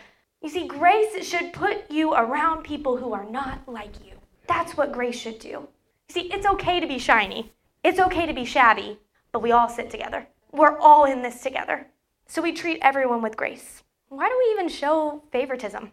You 0.41 0.50
see, 0.50 0.65
grace 0.67 1.25
should 1.27 1.51
put 1.51 1.91
you 1.91 2.13
around 2.13 2.63
people 2.63 2.95
who 2.98 3.13
are 3.13 3.29
not 3.29 3.67
like 3.67 3.93
you. 4.05 4.13
That's 4.48 4.77
what 4.77 4.93
grace 4.93 5.19
should 5.19 5.39
do. 5.39 5.50
You 5.50 5.67
see, 6.09 6.33
it's 6.33 6.48
okay 6.48 6.79
to 6.79 6.88
be 6.88 7.00
shiny, 7.00 7.51
it's 7.83 8.00
okay 8.00 8.25
to 8.25 8.33
be 8.33 8.45
shabby, 8.45 8.98
but 9.31 9.41
we 9.41 9.51
all 9.51 9.69
sit 9.69 9.89
together. 9.89 10.27
We're 10.51 10.77
all 10.79 11.05
in 11.05 11.21
this 11.21 11.41
together. 11.41 11.88
So 12.27 12.41
we 12.41 12.53
treat 12.53 12.79
everyone 12.81 13.21
with 13.21 13.38
grace. 13.38 13.83
Why 14.07 14.27
do 14.27 14.36
we 14.38 14.53
even 14.53 14.69
show 14.69 15.24
favoritism? 15.31 15.91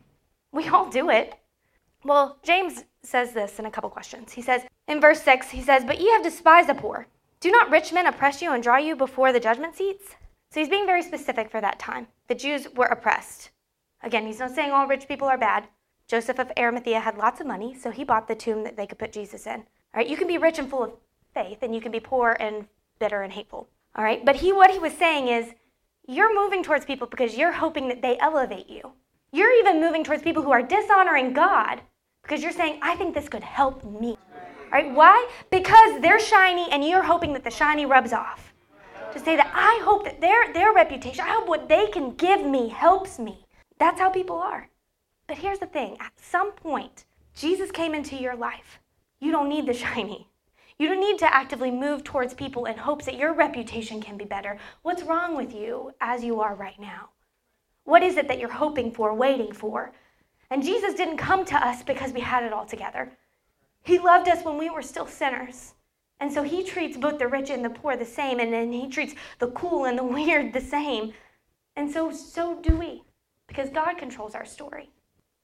We 0.53 0.69
all 0.69 0.89
do 0.89 1.11
it. 1.11 1.35
Well, 2.07 2.39
James 2.45 2.85
says 3.03 3.33
this 3.33 3.59
in 3.59 3.67
a 3.67 3.71
couple 3.71 3.91
questions. 3.91 4.33
He 4.33 4.41
says, 4.41 4.63
in 4.87 5.01
verse 5.01 5.23
6, 5.23 5.51
he 5.51 5.61
says, 5.61 5.85
But 5.85 6.01
ye 6.01 6.09
have 6.13 6.23
despised 6.23 6.69
the 6.69 6.75
poor. 6.75 7.09
Do 7.41 7.51
not 7.51 7.69
rich 7.69 7.93
men 7.93 8.07
oppress 8.07 8.41
you 8.41 8.53
and 8.53 8.63
draw 8.63 8.77
you 8.77 8.95
before 8.95 9.33
the 9.33 9.41
judgment 9.41 9.75
seats? 9.75 10.15
So 10.53 10.61
he's 10.61 10.69
being 10.69 10.87
very 10.87 11.03
specific 11.03 11.51
for 11.51 11.61
that 11.61 11.81
time. 11.81 12.07
The 12.29 12.37
Jews 12.37 12.69
were 12.77 12.87
oppressed. 12.87 13.51
Again, 14.05 14.25
he's 14.25 14.39
not 14.39 14.53
saying 14.53 14.71
all 14.71 14.87
rich 14.87 15.09
people 15.09 15.27
are 15.27 15.37
bad. 15.37 15.67
Joseph 16.07 16.39
of 16.39 16.53
Arimathea 16.57 17.01
had 17.01 17.19
lots 17.19 17.41
of 17.41 17.49
money, 17.49 17.75
so 17.75 17.91
he 17.91 18.05
bought 18.05 18.29
the 18.29 18.37
tomb 18.37 18.63
that 18.63 18.77
they 18.77 18.87
could 18.87 18.99
put 18.99 19.13
Jesus 19.13 19.45
in. 19.45 19.59
All 19.61 19.97
right, 19.97 20.09
you 20.09 20.17
can 20.17 20.29
be 20.29 20.39
rich 20.39 20.61
and 20.61 20.71
full 20.71 20.85
of 20.85 20.93
faith, 21.35 21.59
and 21.63 21.75
you 21.75 21.81
can 21.81 21.91
be 21.91 21.99
poor 21.99 22.37
and 22.39 22.69
bitter 23.01 23.23
and 23.23 23.33
hateful. 23.33 23.69
All 23.97 24.05
right, 24.05 24.25
but 24.25 24.37
he 24.37 24.53
what 24.53 24.71
he 24.71 24.79
was 24.79 24.93
saying 24.93 25.27
is, 25.27 25.55
you're 26.07 26.41
moving 26.41 26.63
towards 26.63 26.85
people 26.85 27.09
because 27.09 27.37
you're 27.37 27.51
hoping 27.51 27.89
that 27.89 28.01
they 28.01 28.17
elevate 28.21 28.71
you. 28.71 28.93
You're 29.33 29.59
even 29.59 29.81
moving 29.81 30.05
towards 30.05 30.23
people 30.23 30.45
who 30.45 30.53
are 30.53 30.63
dishonoring 30.63 31.33
God 31.33 31.81
because 32.27 32.43
you're 32.43 32.53
saying, 32.53 32.81
I 32.83 32.97
think 32.97 33.15
this 33.15 33.29
could 33.29 33.45
help 33.45 33.85
me. 33.85 34.19
Right, 34.73 34.93
why? 34.93 35.29
Because 35.51 36.01
they're 36.01 36.19
shiny, 36.19 36.69
and 36.73 36.85
you're 36.85 37.03
hoping 37.03 37.33
that 37.35 37.45
the 37.45 37.51
shiny 37.51 37.87
rubs 37.87 38.13
off. 38.13 38.53
To 39.13 39.21
say 39.21 39.37
that 39.37 39.53
I 39.55 39.81
hope 39.85 40.05
that 40.05 40.21
their 40.21 40.53
their 40.53 40.73
reputation, 40.73 41.25
I 41.25 41.35
hope 41.35 41.49
what 41.49 41.69
they 41.69 41.87
can 41.87 42.15
give 42.17 42.45
me 42.45 42.69
helps 42.69 43.21
me. 43.21 43.47
That's 43.79 44.01
how 44.01 44.11
people 44.11 44.37
are. 44.37 44.69
But 45.29 45.39
here's 45.39 45.61
the 45.61 45.67
thing 45.67 45.97
at 46.01 46.13
some 46.21 46.51
point, 46.53 47.05
Jesus 47.35 47.71
came 47.71 47.95
into 47.95 48.17
your 48.17 48.35
life. 48.35 48.81
You 49.21 49.31
don't 49.31 49.49
need 49.49 49.67
the 49.67 49.73
shiny. 49.73 50.29
You 50.79 50.89
don't 50.89 51.01
need 51.01 51.19
to 51.21 51.35
actively 51.35 51.71
move 51.71 52.03
towards 52.03 52.35
people 52.35 52.67
in 52.67 52.77
hopes 52.77 53.07
that 53.07 53.17
your 53.17 53.35
reputation 53.35 54.03
can 54.03 54.17
be 54.17 54.25
better. 54.25 54.59
What's 54.83 55.05
wrong 55.05 55.37
with 55.37 55.55
you 55.55 55.93
as 56.01 56.25
you 56.25 56.41
are 56.41 56.57
right 56.57 56.79
now? 56.79 57.11
What 57.85 58.03
is 58.03 58.17
it 58.17 58.27
that 58.29 58.41
you're 58.41 58.51
hoping 58.51 58.91
for, 58.91 59.15
waiting 59.15 59.53
for? 59.53 59.93
And 60.51 60.63
Jesus 60.63 60.95
didn't 60.95 61.17
come 61.17 61.45
to 61.47 61.67
us 61.67 61.83
because 61.83 62.13
we 62.13 62.21
had 62.21 62.45
it 62.45 62.53
all 62.53 62.67
together. 62.67 63.17
He 63.83 63.99
loved 63.99 64.29
us 64.29 64.45
when 64.45 64.59
we 64.59 64.71
were 64.71 64.83
still 64.83 65.07
sinners. 65.07 65.75
And 66.19 66.33
so 66.33 66.43
he 66.43 66.65
treats 66.65 66.97
both 66.97 67.19
the 67.19 67.29
rich 67.29 67.51
and 67.51 67.65
the 67.65 67.71
poor 67.71 67.97
the 67.97 68.05
same, 68.05 68.41
and 68.41 68.53
then 68.53 68.73
he 68.73 68.89
treats 68.89 69.15
the 69.39 69.49
cool 69.49 69.85
and 69.85 69.99
the 69.99 70.05
weird 70.17 70.53
the 70.53 70.61
same. 70.61 71.13
And 71.77 71.91
so, 71.91 72.11
so 72.11 72.61
do 72.61 72.77
we, 72.77 73.03
because 73.47 73.69
God 73.71 73.99
controls 73.99 74.35
our 74.35 74.47
story. 74.47 74.91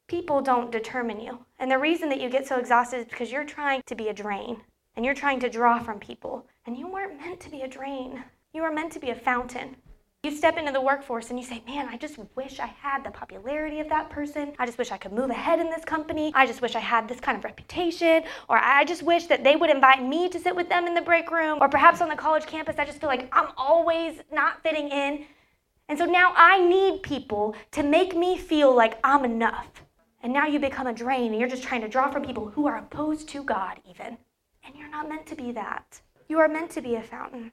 People 0.06 0.40
don't 0.40 0.72
determine 0.72 1.20
you. 1.20 1.44
And 1.58 1.70
the 1.70 1.78
reason 1.78 2.08
that 2.08 2.20
you 2.20 2.28
get 2.28 2.46
so 2.46 2.58
exhausted 2.58 2.98
is 2.98 3.06
because 3.06 3.30
you're 3.30 3.44
trying 3.44 3.82
to 3.86 3.94
be 3.94 4.08
a 4.08 4.14
drain 4.14 4.60
and 4.96 5.04
you're 5.04 5.14
trying 5.14 5.40
to 5.40 5.48
draw 5.48 5.78
from 5.78 5.98
people. 5.98 6.46
And 6.66 6.76
you 6.76 6.86
weren't 6.88 7.20
meant 7.20 7.40
to 7.40 7.50
be 7.50 7.62
a 7.62 7.68
drain, 7.68 8.24
you 8.52 8.62
were 8.62 8.72
meant 8.72 8.92
to 8.92 9.00
be 9.00 9.10
a 9.10 9.14
fountain. 9.14 9.76
You 10.24 10.30
step 10.30 10.56
into 10.56 10.70
the 10.70 10.80
workforce 10.80 11.30
and 11.30 11.38
you 11.38 11.44
say, 11.44 11.64
Man, 11.66 11.88
I 11.88 11.96
just 11.96 12.16
wish 12.36 12.60
I 12.60 12.66
had 12.66 13.02
the 13.02 13.10
popularity 13.10 13.80
of 13.80 13.88
that 13.88 14.08
person. 14.08 14.52
I 14.56 14.66
just 14.66 14.78
wish 14.78 14.92
I 14.92 14.96
could 14.96 15.12
move 15.12 15.30
ahead 15.30 15.58
in 15.58 15.68
this 15.68 15.84
company. 15.84 16.30
I 16.36 16.46
just 16.46 16.62
wish 16.62 16.76
I 16.76 16.78
had 16.78 17.08
this 17.08 17.18
kind 17.18 17.36
of 17.36 17.42
reputation. 17.42 18.22
Or 18.48 18.56
I 18.56 18.84
just 18.84 19.02
wish 19.02 19.26
that 19.26 19.42
they 19.42 19.56
would 19.56 19.68
invite 19.68 20.00
me 20.00 20.28
to 20.28 20.38
sit 20.38 20.54
with 20.54 20.68
them 20.68 20.86
in 20.86 20.94
the 20.94 21.02
break 21.02 21.32
room. 21.32 21.58
Or 21.60 21.68
perhaps 21.68 22.00
on 22.00 22.08
the 22.08 22.14
college 22.14 22.46
campus, 22.46 22.76
I 22.78 22.84
just 22.84 23.00
feel 23.00 23.08
like 23.08 23.28
I'm 23.32 23.48
always 23.56 24.20
not 24.30 24.62
fitting 24.62 24.90
in. 24.90 25.26
And 25.88 25.98
so 25.98 26.04
now 26.04 26.32
I 26.36 26.64
need 26.64 27.02
people 27.02 27.56
to 27.72 27.82
make 27.82 28.16
me 28.16 28.38
feel 28.38 28.72
like 28.72 29.00
I'm 29.02 29.24
enough. 29.24 29.66
And 30.22 30.32
now 30.32 30.46
you 30.46 30.60
become 30.60 30.86
a 30.86 30.92
drain 30.92 31.32
and 31.32 31.40
you're 31.40 31.48
just 31.48 31.64
trying 31.64 31.80
to 31.80 31.88
draw 31.88 32.12
from 32.12 32.24
people 32.24 32.48
who 32.48 32.68
are 32.68 32.78
opposed 32.78 33.28
to 33.30 33.42
God, 33.42 33.80
even. 33.90 34.16
And 34.64 34.76
you're 34.76 34.88
not 34.88 35.08
meant 35.08 35.26
to 35.26 35.34
be 35.34 35.50
that. 35.50 36.00
You 36.28 36.38
are 36.38 36.46
meant 36.46 36.70
to 36.70 36.80
be 36.80 36.94
a 36.94 37.02
fountain. 37.02 37.50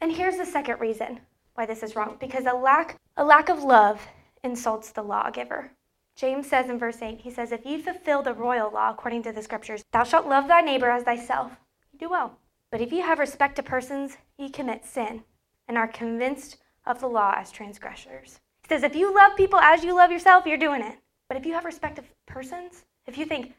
And 0.00 0.10
here's 0.10 0.38
the 0.38 0.46
second 0.46 0.80
reason 0.80 1.20
why 1.56 1.66
this 1.66 1.82
is 1.82 1.96
wrong 1.96 2.16
because 2.20 2.46
a 2.46 2.52
lack, 2.52 2.98
a 3.16 3.24
lack 3.24 3.48
of 3.48 3.62
love 3.62 4.06
insults 4.42 4.90
the 4.90 5.02
lawgiver. 5.02 5.70
James 6.14 6.48
says 6.48 6.70
in 6.70 6.78
verse 6.78 7.02
8, 7.02 7.20
he 7.20 7.30
says, 7.30 7.52
If 7.52 7.66
ye 7.66 7.80
fulfill 7.80 8.22
the 8.22 8.32
royal 8.32 8.70
law 8.70 8.90
according 8.90 9.22
to 9.24 9.32
the 9.32 9.42
scriptures, 9.42 9.84
thou 9.92 10.04
shalt 10.04 10.26
love 10.26 10.48
thy 10.48 10.62
neighbor 10.62 10.90
as 10.90 11.02
thyself, 11.02 11.52
you 11.92 11.98
do 11.98 12.08
well. 12.08 12.38
But 12.70 12.80
if 12.80 12.92
ye 12.92 13.00
have 13.00 13.18
respect 13.18 13.56
to 13.56 13.62
persons, 13.62 14.16
ye 14.38 14.48
commit 14.48 14.84
sin 14.84 15.24
and 15.68 15.76
are 15.76 15.88
convinced 15.88 16.56
of 16.86 17.00
the 17.00 17.08
law 17.08 17.34
as 17.36 17.50
transgressors. 17.50 18.40
He 18.62 18.68
says, 18.68 18.82
If 18.82 18.96
you 18.96 19.14
love 19.14 19.36
people 19.36 19.58
as 19.60 19.84
you 19.84 19.94
love 19.94 20.10
yourself, 20.10 20.46
you're 20.46 20.56
doing 20.56 20.82
it. 20.82 20.96
But 21.28 21.36
if 21.36 21.44
you 21.44 21.52
have 21.52 21.64
respect 21.64 21.98
of 21.98 22.04
persons, 22.26 22.84
if 23.06 23.18
you 23.18 23.26
think 23.26 23.52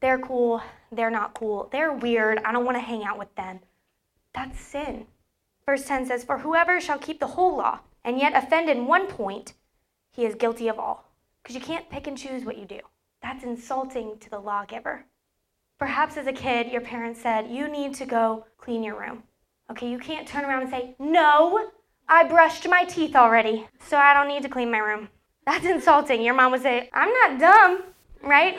they're 0.00 0.18
cool, 0.18 0.62
they're 0.92 1.10
not 1.10 1.34
cool, 1.34 1.68
they're 1.72 1.92
weird, 1.92 2.38
I 2.44 2.52
don't 2.52 2.64
want 2.64 2.76
to 2.76 2.82
hang 2.82 3.04
out 3.04 3.18
with 3.18 3.34
them, 3.34 3.60
that's 4.34 4.60
sin. 4.60 5.06
Verse 5.66 5.84
10 5.86 6.06
says, 6.06 6.24
For 6.24 6.38
whoever 6.38 6.80
shall 6.80 6.98
keep 6.98 7.20
the 7.20 7.28
whole 7.28 7.56
law 7.56 7.80
and 8.04 8.18
yet 8.18 8.36
offend 8.36 8.68
in 8.68 8.86
one 8.86 9.06
point, 9.06 9.54
he 10.10 10.24
is 10.24 10.34
guilty 10.34 10.68
of 10.68 10.78
all. 10.78 11.10
Because 11.42 11.56
you 11.56 11.60
can't 11.60 11.90
pick 11.90 12.06
and 12.06 12.16
choose 12.16 12.44
what 12.44 12.58
you 12.58 12.64
do. 12.64 12.80
That's 13.22 13.44
insulting 13.44 14.18
to 14.20 14.30
the 14.30 14.38
lawgiver. 14.38 15.06
Perhaps 15.78 16.16
as 16.16 16.26
a 16.26 16.32
kid, 16.32 16.70
your 16.70 16.80
parents 16.80 17.20
said, 17.20 17.50
You 17.50 17.68
need 17.68 17.94
to 17.94 18.06
go 18.06 18.46
clean 18.58 18.82
your 18.82 18.98
room. 18.98 19.24
Okay, 19.70 19.90
you 19.90 19.98
can't 19.98 20.28
turn 20.28 20.44
around 20.44 20.62
and 20.62 20.70
say, 20.70 20.94
No, 20.98 21.70
I 22.08 22.24
brushed 22.24 22.68
my 22.68 22.84
teeth 22.84 23.16
already, 23.16 23.66
so 23.80 23.96
I 23.96 24.14
don't 24.14 24.28
need 24.28 24.42
to 24.42 24.48
clean 24.48 24.70
my 24.70 24.78
room. 24.78 25.08
That's 25.46 25.66
insulting. 25.66 26.22
Your 26.22 26.34
mom 26.34 26.52
would 26.52 26.62
say, 26.62 26.88
I'm 26.92 27.12
not 27.12 27.38
dumb, 27.38 27.82
right? 28.22 28.56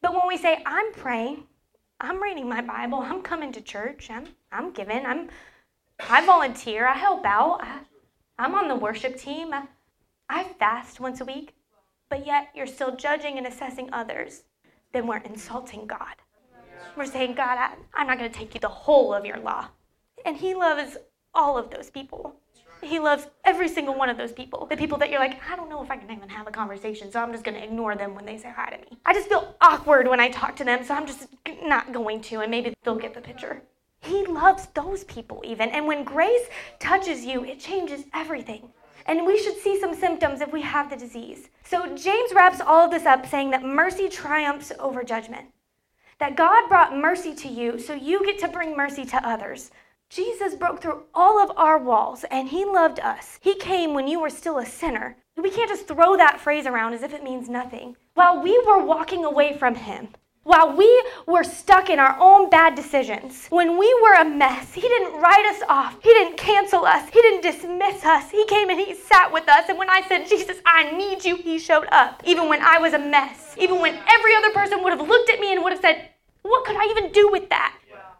But 0.00 0.12
when 0.12 0.26
we 0.28 0.36
say, 0.36 0.62
I'm 0.64 0.92
praying, 0.92 1.44
I'm 2.00 2.22
reading 2.22 2.48
my 2.48 2.60
Bible, 2.60 2.98
I'm 2.98 3.22
coming 3.22 3.52
to 3.52 3.60
church, 3.60 4.10
I'm, 4.10 4.26
I'm 4.52 4.72
giving, 4.72 5.04
I'm, 5.06 5.28
I 6.00 6.24
volunteer, 6.26 6.86
I 6.86 6.94
help 6.94 7.24
out, 7.24 7.60
I, 7.62 7.80
I'm 8.38 8.54
on 8.54 8.68
the 8.68 8.74
worship 8.74 9.16
team, 9.16 9.52
I, 9.52 9.64
I 10.28 10.44
fast 10.44 11.00
once 11.00 11.20
a 11.20 11.24
week, 11.24 11.54
but 12.10 12.26
yet 12.26 12.48
you're 12.54 12.66
still 12.66 12.96
judging 12.96 13.38
and 13.38 13.46
assessing 13.46 13.88
others, 13.92 14.42
then 14.92 15.06
we're 15.06 15.18
insulting 15.18 15.86
God. 15.86 16.16
We're 16.96 17.06
saying, 17.06 17.34
God, 17.34 17.58
I, 17.58 17.74
I'm 17.94 18.06
not 18.06 18.18
going 18.18 18.30
to 18.30 18.36
take 18.36 18.54
you 18.54 18.60
the 18.60 18.68
whole 18.68 19.14
of 19.14 19.24
your 19.24 19.38
law. 19.38 19.68
And 20.24 20.36
He 20.36 20.54
loves 20.54 20.96
all 21.34 21.58
of 21.58 21.70
those 21.70 21.90
people. 21.90 22.36
He 22.82 22.98
loves 22.98 23.26
every 23.44 23.68
single 23.68 23.94
one 23.94 24.10
of 24.10 24.16
those 24.16 24.32
people. 24.32 24.66
The 24.66 24.76
people 24.76 24.98
that 24.98 25.10
you're 25.10 25.20
like, 25.20 25.40
I 25.50 25.56
don't 25.56 25.70
know 25.70 25.82
if 25.82 25.90
I 25.90 25.96
can 25.96 26.10
even 26.10 26.28
have 26.28 26.46
a 26.46 26.50
conversation, 26.50 27.10
so 27.10 27.20
I'm 27.20 27.32
just 27.32 27.44
going 27.44 27.56
to 27.56 27.64
ignore 27.64 27.96
them 27.96 28.14
when 28.14 28.26
they 28.26 28.36
say 28.36 28.52
hi 28.54 28.70
to 28.70 28.78
me. 28.78 28.98
I 29.06 29.14
just 29.14 29.28
feel 29.28 29.54
awkward 29.60 30.06
when 30.06 30.20
I 30.20 30.28
talk 30.28 30.54
to 30.56 30.64
them, 30.64 30.84
so 30.84 30.94
I'm 30.94 31.06
just 31.06 31.28
not 31.62 31.92
going 31.92 32.20
to, 32.22 32.40
and 32.40 32.50
maybe 32.50 32.74
they'll 32.84 32.96
get 32.96 33.14
the 33.14 33.20
picture. 33.20 33.62
He 34.04 34.26
loves 34.26 34.68
those 34.74 35.04
people, 35.04 35.42
even. 35.44 35.70
And 35.70 35.86
when 35.86 36.04
grace 36.04 36.46
touches 36.78 37.24
you, 37.24 37.44
it 37.44 37.58
changes 37.60 38.04
everything. 38.14 38.68
And 39.06 39.26
we 39.26 39.42
should 39.42 39.56
see 39.58 39.80
some 39.80 39.94
symptoms 39.94 40.40
if 40.40 40.52
we 40.52 40.62
have 40.62 40.90
the 40.90 40.96
disease. 40.96 41.50
So 41.64 41.94
James 41.96 42.32
wraps 42.34 42.60
all 42.60 42.86
of 42.86 42.90
this 42.90 43.06
up 43.06 43.26
saying 43.26 43.50
that 43.50 43.62
mercy 43.64 44.08
triumphs 44.08 44.72
over 44.78 45.02
judgment. 45.04 45.46
that 46.18 46.36
God 46.36 46.68
brought 46.68 46.96
mercy 46.96 47.34
to 47.34 47.48
you 47.48 47.78
so 47.78 47.94
you 47.94 48.24
get 48.24 48.38
to 48.40 48.48
bring 48.48 48.76
mercy 48.76 49.04
to 49.06 49.28
others. 49.28 49.70
Jesus 50.10 50.54
broke 50.54 50.80
through 50.80 51.04
all 51.14 51.42
of 51.42 51.56
our 51.56 51.78
walls 51.78 52.24
and 52.30 52.48
he 52.48 52.64
loved 52.64 53.00
us. 53.00 53.38
He 53.42 53.54
came 53.56 53.94
when 53.94 54.06
you 54.06 54.20
were 54.20 54.30
still 54.30 54.58
a 54.58 54.66
sinner. 54.66 55.16
We 55.36 55.50
can't 55.50 55.68
just 55.70 55.88
throw 55.88 56.16
that 56.16 56.40
phrase 56.40 56.66
around 56.66 56.94
as 56.94 57.02
if 57.02 57.12
it 57.12 57.24
means 57.24 57.48
nothing. 57.48 57.96
While 58.14 58.40
we 58.42 58.56
were 58.66 58.84
walking 58.84 59.24
away 59.24 59.56
from 59.58 59.74
him, 59.74 60.08
while 60.44 60.76
we 60.76 61.04
were 61.26 61.42
stuck 61.42 61.88
in 61.88 61.98
our 61.98 62.16
own 62.20 62.50
bad 62.50 62.74
decisions, 62.74 63.46
when 63.48 63.78
we 63.78 63.92
were 64.02 64.14
a 64.14 64.24
mess, 64.24 64.74
He 64.74 64.82
didn't 64.82 65.20
write 65.20 65.46
us 65.46 65.62
off. 65.68 65.96
He 66.02 66.10
didn't 66.10 66.36
cancel 66.36 66.84
us. 66.84 67.08
He 67.08 67.20
didn't 67.20 67.40
dismiss 67.40 68.04
us. 68.04 68.30
He 68.30 68.44
came 68.46 68.68
and 68.68 68.78
He 68.78 68.94
sat 68.94 69.32
with 69.32 69.48
us. 69.48 69.68
And 69.68 69.78
when 69.78 69.90
I 69.90 70.02
said, 70.06 70.28
Jesus, 70.28 70.58
I 70.66 70.92
need 70.96 71.24
you, 71.24 71.36
He 71.36 71.58
showed 71.58 71.86
up. 71.90 72.22
Even 72.24 72.48
when 72.48 72.62
I 72.62 72.78
was 72.78 72.92
a 72.92 72.98
mess, 72.98 73.54
even 73.58 73.80
when 73.80 73.98
every 74.08 74.34
other 74.34 74.50
person 74.50 74.82
would 74.82 74.92
have 74.92 75.08
looked 75.08 75.30
at 75.30 75.40
me 75.40 75.52
and 75.52 75.64
would 75.64 75.72
have 75.72 75.82
said, 75.82 76.10
What 76.42 76.64
could 76.64 76.76
I 76.76 76.90
even 76.90 77.10
do 77.10 77.30
with 77.30 77.48
that? 77.48 77.74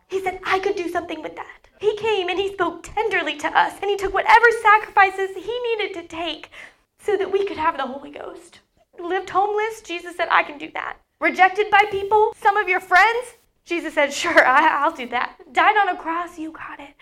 He 0.09 0.23
said, 0.23 0.41
I 0.45 0.59
could 0.61 0.77
do 0.77 0.89
something 0.89 1.23
with 1.23 1.37
that. 1.37 1.69
He 1.79 1.97
came 1.97 2.31
and 2.31 2.39
He 2.39 2.55
spoke 2.55 2.83
tenderly 2.83 3.37
to 3.37 3.49
us, 3.49 3.75
and 3.83 3.91
He 3.91 3.97
took 3.97 4.15
whatever 4.15 4.47
sacrifices 4.63 5.37
He 5.37 5.77
needed 5.77 5.95
to 6.01 6.09
take 6.09 6.51
so 6.99 7.19
that 7.19 7.31
we 7.31 7.45
could 7.45 7.59
have 7.59 7.77
the 7.77 7.87
Holy 7.87 8.11
Ghost. 8.11 8.61
Lived 8.99 9.29
homeless, 9.29 9.83
Jesus 9.83 10.17
said, 10.17 10.29
I 10.31 10.43
can 10.43 10.57
do 10.57 10.71
that. 10.73 10.97
Rejected 11.25 11.71
by 11.71 11.83
people, 11.91 12.35
some 12.37 12.59
of 12.59 12.69
your 12.69 12.81
friends, 12.81 13.37
Jesus 13.65 13.95
said, 13.95 14.13
Sure, 14.13 14.47
I, 14.47 14.87
will 14.87 14.95
do 14.95 15.09
that. 15.09 15.39
Died 15.55 15.75
on 15.75 15.89
a 15.89 15.97
cross, 15.97 16.39
you 16.39 16.53
got 16.53 16.79
it. 16.79 16.95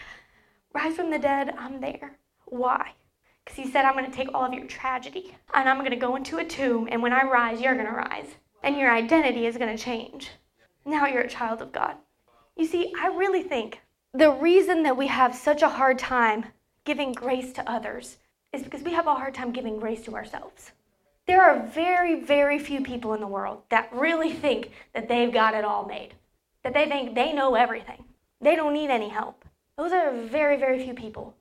Rise 0.72 0.94
from 0.94 1.10
the 1.10 1.18
dead, 1.18 1.52
I'm 1.58 1.80
there. 1.80 2.18
Why? 2.44 2.92
Because 3.44 3.56
he 3.58 3.68
said, 3.68 3.84
I'm 3.84 3.94
going 3.94 4.08
to 4.08 4.16
take 4.16 4.32
all 4.32 4.44
of 4.44 4.54
your 4.54 4.68
tragedy 4.68 5.34
and 5.52 5.68
I'm 5.68 5.78
going 5.78 5.90
to 5.90 5.96
go 5.96 6.14
into 6.14 6.38
a 6.38 6.44
tomb, 6.44 6.86
and 6.88 7.02
when 7.02 7.12
I 7.12 7.24
rise, 7.24 7.60
you're 7.60 7.74
going 7.74 7.86
to 7.86 7.92
rise. 7.92 8.28
And 8.62 8.78
your 8.78 8.94
identity 8.94 9.46
is 9.46 9.58
going 9.58 9.76
to 9.76 9.82
change. 9.82 10.30
Now 10.84 11.08
you're 11.08 11.22
a 11.22 11.28
child 11.28 11.60
of 11.60 11.72
God. 11.72 11.96
You 12.56 12.66
see, 12.66 12.92
I 13.00 13.08
really 13.08 13.42
think 13.42 13.80
the 14.14 14.30
reason 14.30 14.84
that 14.84 14.96
we 14.96 15.08
have 15.08 15.34
such 15.34 15.62
a 15.62 15.68
hard 15.68 15.98
time 15.98 16.44
giving 16.84 17.10
grace 17.10 17.52
to 17.54 17.68
others 17.68 18.18
is 18.52 18.62
because 18.62 18.82
we 18.82 18.92
have 18.92 19.08
a 19.08 19.16
hard 19.16 19.34
time 19.34 19.50
giving 19.50 19.80
grace 19.80 20.04
to 20.04 20.14
ourselves. 20.14 20.70
There 21.26 21.42
are 21.42 21.66
very, 21.66 22.20
very 22.20 22.58
few 22.58 22.82
people 22.82 23.14
in 23.14 23.20
the 23.20 23.26
world 23.26 23.62
that 23.68 23.92
really 23.92 24.32
think 24.32 24.72
that 24.92 25.08
they've 25.08 25.32
got 25.32 25.54
it 25.54 25.64
all 25.64 25.86
made, 25.86 26.14
that 26.64 26.74
they 26.74 26.86
think 26.86 27.14
they 27.14 27.32
know 27.32 27.54
everything. 27.54 28.04
They 28.40 28.56
don't 28.56 28.74
need 28.74 28.90
any 28.90 29.08
help. 29.08 29.44
Those 29.76 29.92
are 29.92 30.10
very, 30.12 30.56
very 30.56 30.82
few 30.82 30.94
people. 30.94 31.34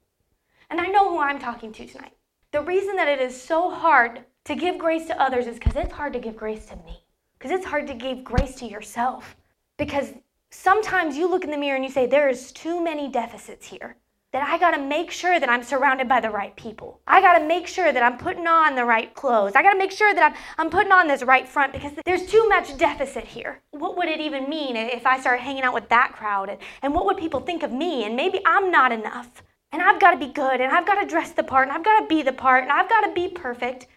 And 0.70 0.80
I 0.80 0.88
know 0.88 1.10
who 1.10 1.20
I'm 1.20 1.40
talking 1.40 1.72
to 1.74 1.86
tonight. 1.86 2.14
The 2.52 2.62
reason 2.62 2.96
that 2.96 3.08
it 3.08 3.20
is 3.20 3.40
so 3.40 3.72
hard 3.72 4.24
to 4.46 4.56
give 4.56 4.78
grace 4.78 5.08
to 5.08 5.22
others 5.22 5.48
is 5.48 5.56
because 5.56 5.76
it's 5.76 5.94
hard 5.94 6.14
to 6.14 6.20
give 6.20 6.36
grace 6.36 6.66
to 6.68 6.76
me, 6.78 7.04
because 7.38 7.52
it's 7.52 7.66
hard 7.66 7.88
to 7.88 7.94
give 7.94 8.24
grace 8.24 8.56
to 8.56 8.66
yourself. 8.66 9.36
Because 9.78 10.14
sometimes 10.52 11.18
you 11.18 11.28
look 11.28 11.44
in 11.44 11.50
the 11.50 11.58
mirror 11.58 11.76
and 11.76 11.84
you 11.84 11.92
say, 11.92 12.06
There 12.06 12.30
is 12.30 12.52
too 12.52 12.84
many 12.84 13.10
deficits 13.10 13.66
here 13.66 13.96
that 14.34 14.48
I 14.48 14.58
got 14.58 14.72
to 14.72 14.82
make 14.82 15.12
sure 15.12 15.40
that 15.40 15.50
I'm 15.50 15.62
surrounded 15.62 16.08
by 16.08 16.22
the 16.22 16.30
right 16.30 16.56
people. 16.56 17.02
I 17.06 17.20
got 17.20 17.38
to 17.38 17.46
make 17.46 17.68
sure 17.68 17.92
that 17.92 18.02
I'm 18.02 18.18
putting 18.18 18.48
on 18.48 18.76
the 18.76 18.86
right 18.86 19.14
clothes. 19.14 19.54
I 19.56 19.62
got 19.62 19.74
to 19.74 19.78
make 19.78 19.92
sure 19.92 20.14
that 20.14 20.32
I'm, 20.32 20.38
I'm 20.58 20.70
putting 20.70 20.94
on 20.94 21.08
this 21.08 21.22
right 21.24 21.48
front 21.48 21.74
because 21.74 21.92
there's 22.06 22.26
too 22.26 22.48
much 22.48 22.78
deficit 22.78 23.26
here. 23.26 23.62
What 23.72 23.98
would 23.98 24.08
it 24.08 24.22
even 24.22 24.50
mean 24.50 24.78
if 24.78 25.06
I 25.06 25.20
started 25.20 25.42
hanging 25.42 25.64
out 25.64 25.74
with 25.74 25.90
that 25.90 26.14
crowd? 26.14 26.50
And, 26.50 26.60
and 26.82 26.94
what 26.94 27.06
would 27.06 27.18
people 27.18 27.42
think 27.42 27.62
of 27.62 27.74
me? 27.74 28.06
And 28.06 28.16
maybe 28.16 28.40
I'm 28.46 28.72
not 28.72 28.94
enough. 28.94 29.44
And 29.74 29.82
I've 29.82 30.00
got 30.00 30.12
to 30.12 30.18
be 30.18 30.32
good 30.32 30.62
and 30.62 30.72
I've 30.72 30.86
got 30.86 31.02
to 31.02 31.08
dress 31.08 31.32
the 31.32 31.44
part 31.44 31.68
and 31.68 31.76
I've 31.76 31.84
got 31.84 32.02
to 32.02 32.08
be 32.08 32.22
the 32.22 32.34
part 32.34 32.64
and 32.64 32.72
I've 32.72 32.90
got 32.90 33.02
to 33.02 33.14
be 33.14 33.28
perfect. 33.28 33.88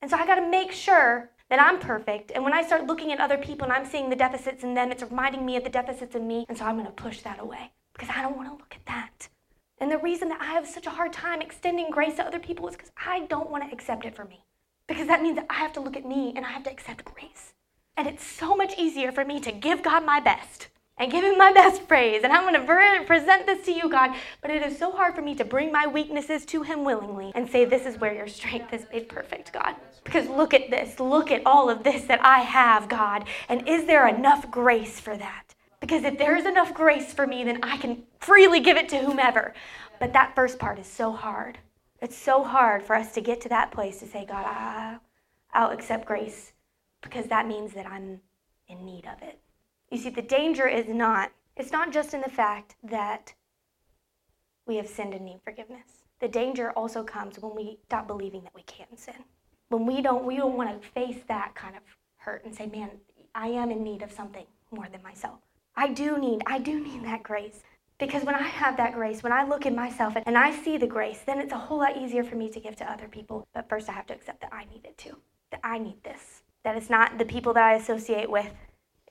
And 0.00 0.10
so 0.10 0.16
I 0.16 0.26
got 0.26 0.36
to 0.36 0.48
make 0.48 0.72
sure 0.72 1.30
that 1.50 1.60
I'm 1.60 1.78
perfect. 1.78 2.32
And 2.34 2.44
when 2.44 2.54
I 2.54 2.62
start 2.62 2.86
looking 2.86 3.12
at 3.12 3.20
other 3.20 3.36
people 3.36 3.64
and 3.64 3.72
I'm 3.72 3.84
seeing 3.84 4.08
the 4.08 4.16
deficits 4.16 4.62
in 4.62 4.72
them, 4.72 4.90
it's 4.90 5.02
reminding 5.02 5.44
me 5.44 5.56
of 5.56 5.64
the 5.64 5.70
deficits 5.70 6.14
in 6.14 6.26
me. 6.26 6.46
And 6.48 6.56
so 6.56 6.64
I'm 6.64 6.82
to 6.82 6.90
push 6.90 7.20
that 7.22 7.40
away 7.40 7.72
because 7.92 8.08
I 8.14 8.22
don't 8.22 8.36
want 8.36 8.48
to 8.48 8.54
look 8.54 8.74
at 8.74 8.86
that. 8.86 9.28
And 9.82 9.90
the 9.90 9.98
reason 9.98 10.28
that 10.28 10.40
I 10.40 10.52
have 10.52 10.68
such 10.68 10.86
a 10.86 10.90
hard 10.90 11.12
time 11.12 11.42
extending 11.42 11.90
grace 11.90 12.14
to 12.14 12.24
other 12.24 12.38
people 12.38 12.68
is 12.68 12.76
because 12.76 12.92
I 13.04 13.26
don't 13.26 13.50
want 13.50 13.68
to 13.68 13.74
accept 13.74 14.04
it 14.04 14.14
for 14.14 14.24
me. 14.24 14.44
Because 14.86 15.08
that 15.08 15.22
means 15.22 15.34
that 15.34 15.46
I 15.50 15.54
have 15.54 15.72
to 15.72 15.80
look 15.80 15.96
at 15.96 16.06
me 16.06 16.32
and 16.36 16.46
I 16.46 16.50
have 16.50 16.62
to 16.62 16.70
accept 16.70 17.04
grace. 17.04 17.54
And 17.96 18.06
it's 18.06 18.24
so 18.24 18.54
much 18.54 18.78
easier 18.78 19.10
for 19.10 19.24
me 19.24 19.40
to 19.40 19.50
give 19.50 19.82
God 19.82 20.06
my 20.06 20.20
best 20.20 20.68
and 20.98 21.10
give 21.10 21.24
Him 21.24 21.36
my 21.36 21.52
best 21.52 21.88
praise. 21.88 22.22
And 22.22 22.32
I'm 22.32 22.42
going 22.42 22.64
to 22.64 23.04
present 23.06 23.44
this 23.44 23.64
to 23.64 23.72
you, 23.72 23.88
God. 23.88 24.14
But 24.40 24.52
it 24.52 24.62
is 24.62 24.78
so 24.78 24.92
hard 24.92 25.16
for 25.16 25.22
me 25.22 25.34
to 25.34 25.44
bring 25.44 25.72
my 25.72 25.88
weaknesses 25.88 26.44
to 26.46 26.62
Him 26.62 26.84
willingly 26.84 27.32
and 27.34 27.50
say, 27.50 27.64
This 27.64 27.84
is 27.84 27.98
where 27.98 28.14
your 28.14 28.28
strength 28.28 28.72
is 28.72 28.86
made 28.92 29.08
perfect, 29.08 29.52
God. 29.52 29.74
Because 30.04 30.28
look 30.28 30.54
at 30.54 30.70
this. 30.70 31.00
Look 31.00 31.32
at 31.32 31.42
all 31.44 31.68
of 31.68 31.82
this 31.82 32.04
that 32.04 32.24
I 32.24 32.38
have, 32.42 32.88
God. 32.88 33.24
And 33.48 33.68
is 33.68 33.86
there 33.86 34.06
enough 34.06 34.48
grace 34.48 35.00
for 35.00 35.16
that? 35.16 35.51
Because 35.82 36.04
if 36.04 36.16
there's 36.16 36.46
enough 36.46 36.72
grace 36.72 37.12
for 37.12 37.26
me, 37.26 37.42
then 37.42 37.58
I 37.64 37.76
can 37.76 38.04
freely 38.20 38.60
give 38.60 38.76
it 38.76 38.88
to 38.90 38.98
whomever. 38.98 39.52
But 39.98 40.12
that 40.12 40.32
first 40.36 40.60
part 40.60 40.78
is 40.78 40.86
so 40.86 41.10
hard. 41.10 41.58
It's 42.00 42.16
so 42.16 42.44
hard 42.44 42.84
for 42.84 42.94
us 42.94 43.12
to 43.14 43.20
get 43.20 43.40
to 43.40 43.48
that 43.48 43.72
place 43.72 43.98
to 43.98 44.06
say, 44.06 44.24
God, 44.24 45.00
I'll 45.52 45.72
accept 45.72 46.06
grace 46.06 46.52
because 47.00 47.26
that 47.26 47.48
means 47.48 47.72
that 47.72 47.84
I'm 47.84 48.20
in 48.68 48.86
need 48.86 49.06
of 49.06 49.20
it. 49.22 49.40
You 49.90 49.98
see, 49.98 50.10
the 50.10 50.22
danger 50.22 50.68
is 50.68 50.86
not, 50.86 51.32
it's 51.56 51.72
not 51.72 51.92
just 51.92 52.14
in 52.14 52.20
the 52.20 52.30
fact 52.30 52.76
that 52.84 53.34
we 54.68 54.76
have 54.76 54.86
sinned 54.86 55.14
and 55.14 55.24
need 55.24 55.40
forgiveness. 55.42 56.04
The 56.20 56.28
danger 56.28 56.70
also 56.70 57.02
comes 57.02 57.40
when 57.40 57.56
we 57.56 57.80
stop 57.86 58.06
believing 58.06 58.44
that 58.44 58.54
we 58.54 58.62
can 58.62 58.96
sin. 58.96 59.24
When 59.68 59.84
we 59.84 60.00
don't, 60.00 60.24
we 60.24 60.36
don't 60.36 60.56
want 60.56 60.80
to 60.80 60.88
face 60.90 61.24
that 61.26 61.56
kind 61.56 61.74
of 61.74 61.82
hurt 62.18 62.44
and 62.44 62.54
say, 62.54 62.66
man, 62.66 62.90
I 63.34 63.48
am 63.48 63.72
in 63.72 63.82
need 63.82 64.02
of 64.02 64.12
something 64.12 64.46
more 64.70 64.86
than 64.88 65.02
myself. 65.02 65.40
I 65.74 65.88
do 65.88 66.18
need, 66.18 66.42
I 66.46 66.58
do 66.58 66.80
need 66.80 67.04
that 67.04 67.22
grace. 67.22 67.62
Because 67.98 68.24
when 68.24 68.34
I 68.34 68.42
have 68.42 68.76
that 68.76 68.94
grace, 68.94 69.22
when 69.22 69.32
I 69.32 69.44
look 69.44 69.64
at 69.64 69.74
myself 69.74 70.14
and 70.26 70.36
I 70.36 70.50
see 70.50 70.76
the 70.76 70.86
grace, 70.86 71.20
then 71.24 71.38
it's 71.38 71.52
a 71.52 71.58
whole 71.58 71.78
lot 71.78 71.96
easier 71.96 72.24
for 72.24 72.36
me 72.36 72.50
to 72.50 72.60
give 72.60 72.76
to 72.76 72.90
other 72.90 73.08
people. 73.08 73.46
But 73.54 73.68
first, 73.68 73.88
I 73.88 73.92
have 73.92 74.06
to 74.08 74.14
accept 74.14 74.40
that 74.40 74.52
I 74.52 74.64
need 74.64 74.84
it 74.84 74.98
too. 74.98 75.16
That 75.50 75.60
I 75.62 75.78
need 75.78 76.02
this. 76.02 76.42
That 76.64 76.76
it's 76.76 76.90
not 76.90 77.16
the 77.16 77.24
people 77.24 77.54
that 77.54 77.64
I 77.64 77.74
associate 77.74 78.30
with. 78.30 78.50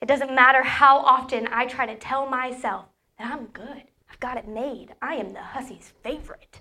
It 0.00 0.06
doesn't 0.06 0.34
matter 0.34 0.62
how 0.62 0.98
often 0.98 1.48
I 1.50 1.66
try 1.66 1.86
to 1.86 1.96
tell 1.96 2.28
myself 2.28 2.86
that 3.18 3.32
I'm 3.32 3.46
good. 3.46 3.84
I've 4.10 4.20
got 4.20 4.36
it 4.36 4.46
made. 4.46 4.94
I 5.00 5.14
am 5.14 5.32
the 5.32 5.40
hussy's 5.40 5.92
favorite. 6.02 6.60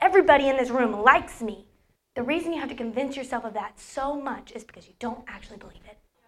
Everybody 0.00 0.48
in 0.48 0.56
this 0.56 0.70
room 0.70 0.92
likes 0.92 1.42
me. 1.42 1.66
The 2.14 2.22
reason 2.22 2.52
you 2.52 2.60
have 2.60 2.70
to 2.70 2.74
convince 2.74 3.16
yourself 3.16 3.44
of 3.44 3.54
that 3.54 3.78
so 3.78 4.18
much 4.18 4.52
is 4.52 4.64
because 4.64 4.88
you 4.88 4.94
don't 4.98 5.24
actually 5.28 5.58
believe. 5.58 5.85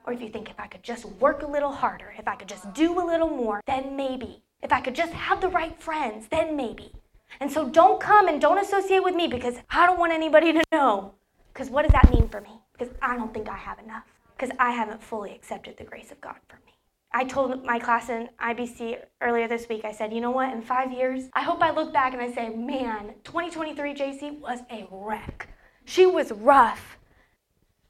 Or 0.09 0.13
if 0.13 0.23
you 0.23 0.31
think 0.31 0.49
if 0.49 0.59
I 0.59 0.67
could 0.69 0.83
just 0.83 1.05
work 1.21 1.43
a 1.43 1.47
little 1.47 1.71
harder, 1.71 2.15
if 2.19 2.27
I 2.27 2.35
could 2.35 2.49
just 2.49 2.73
do 2.73 2.99
a 2.99 3.05
little 3.05 3.29
more, 3.29 3.61
then 3.67 3.95
maybe. 3.95 4.43
If 4.63 4.73
I 4.73 4.81
could 4.81 4.95
just 4.95 5.13
have 5.13 5.43
the 5.43 5.49
right 5.49 5.79
friends, 5.83 6.29
then 6.31 6.57
maybe. 6.57 6.93
And 7.41 7.53
so 7.53 7.69
don't 7.69 8.01
come 8.01 8.27
and 8.27 8.41
don't 8.41 8.57
associate 8.57 9.05
with 9.05 9.15
me 9.15 9.29
because 9.29 9.57
I 9.69 9.85
don't 9.85 9.99
want 9.99 10.15
anybody 10.15 10.55
to 10.55 10.65
know. 10.73 11.13
Because 11.53 11.69
what 11.69 11.83
does 11.83 11.93
that 11.93 12.11
mean 12.11 12.27
for 12.31 12.41
me? 12.41 12.59
Because 12.73 12.89
I 13.03 13.17
don't 13.17 13.35
think 13.35 13.51
I 13.51 13.57
have 13.59 13.79
enough. 13.81 14.05
Because 14.35 14.49
I 14.59 14.71
haven't 14.71 15.03
fully 15.03 15.35
accepted 15.35 15.77
the 15.77 15.85
grace 15.85 16.11
of 16.11 16.23
God 16.23 16.37
for 16.49 16.57
me. 16.65 16.73
I 17.13 17.25
told 17.25 17.67
my 17.67 17.79
class 17.79 18.09
in 18.09 18.31
IBC 18.41 18.97
earlier 19.21 19.47
this 19.47 19.69
week, 19.69 19.85
I 19.85 19.93
said, 19.93 20.15
you 20.15 20.23
know 20.23 20.31
what, 20.31 20.55
in 20.55 20.63
five 20.63 20.91
years, 20.91 21.25
I 21.35 21.43
hope 21.43 21.61
I 21.61 21.71
look 21.71 21.93
back 21.93 22.15
and 22.15 22.23
I 22.23 22.33
say, 22.33 22.49
man, 22.49 23.13
2023 23.25 23.93
Jacie 23.93 24.41
was 24.41 24.61
a 24.71 24.89
wreck. 24.91 25.51
She 25.85 26.07
was 26.07 26.33
rough 26.33 26.97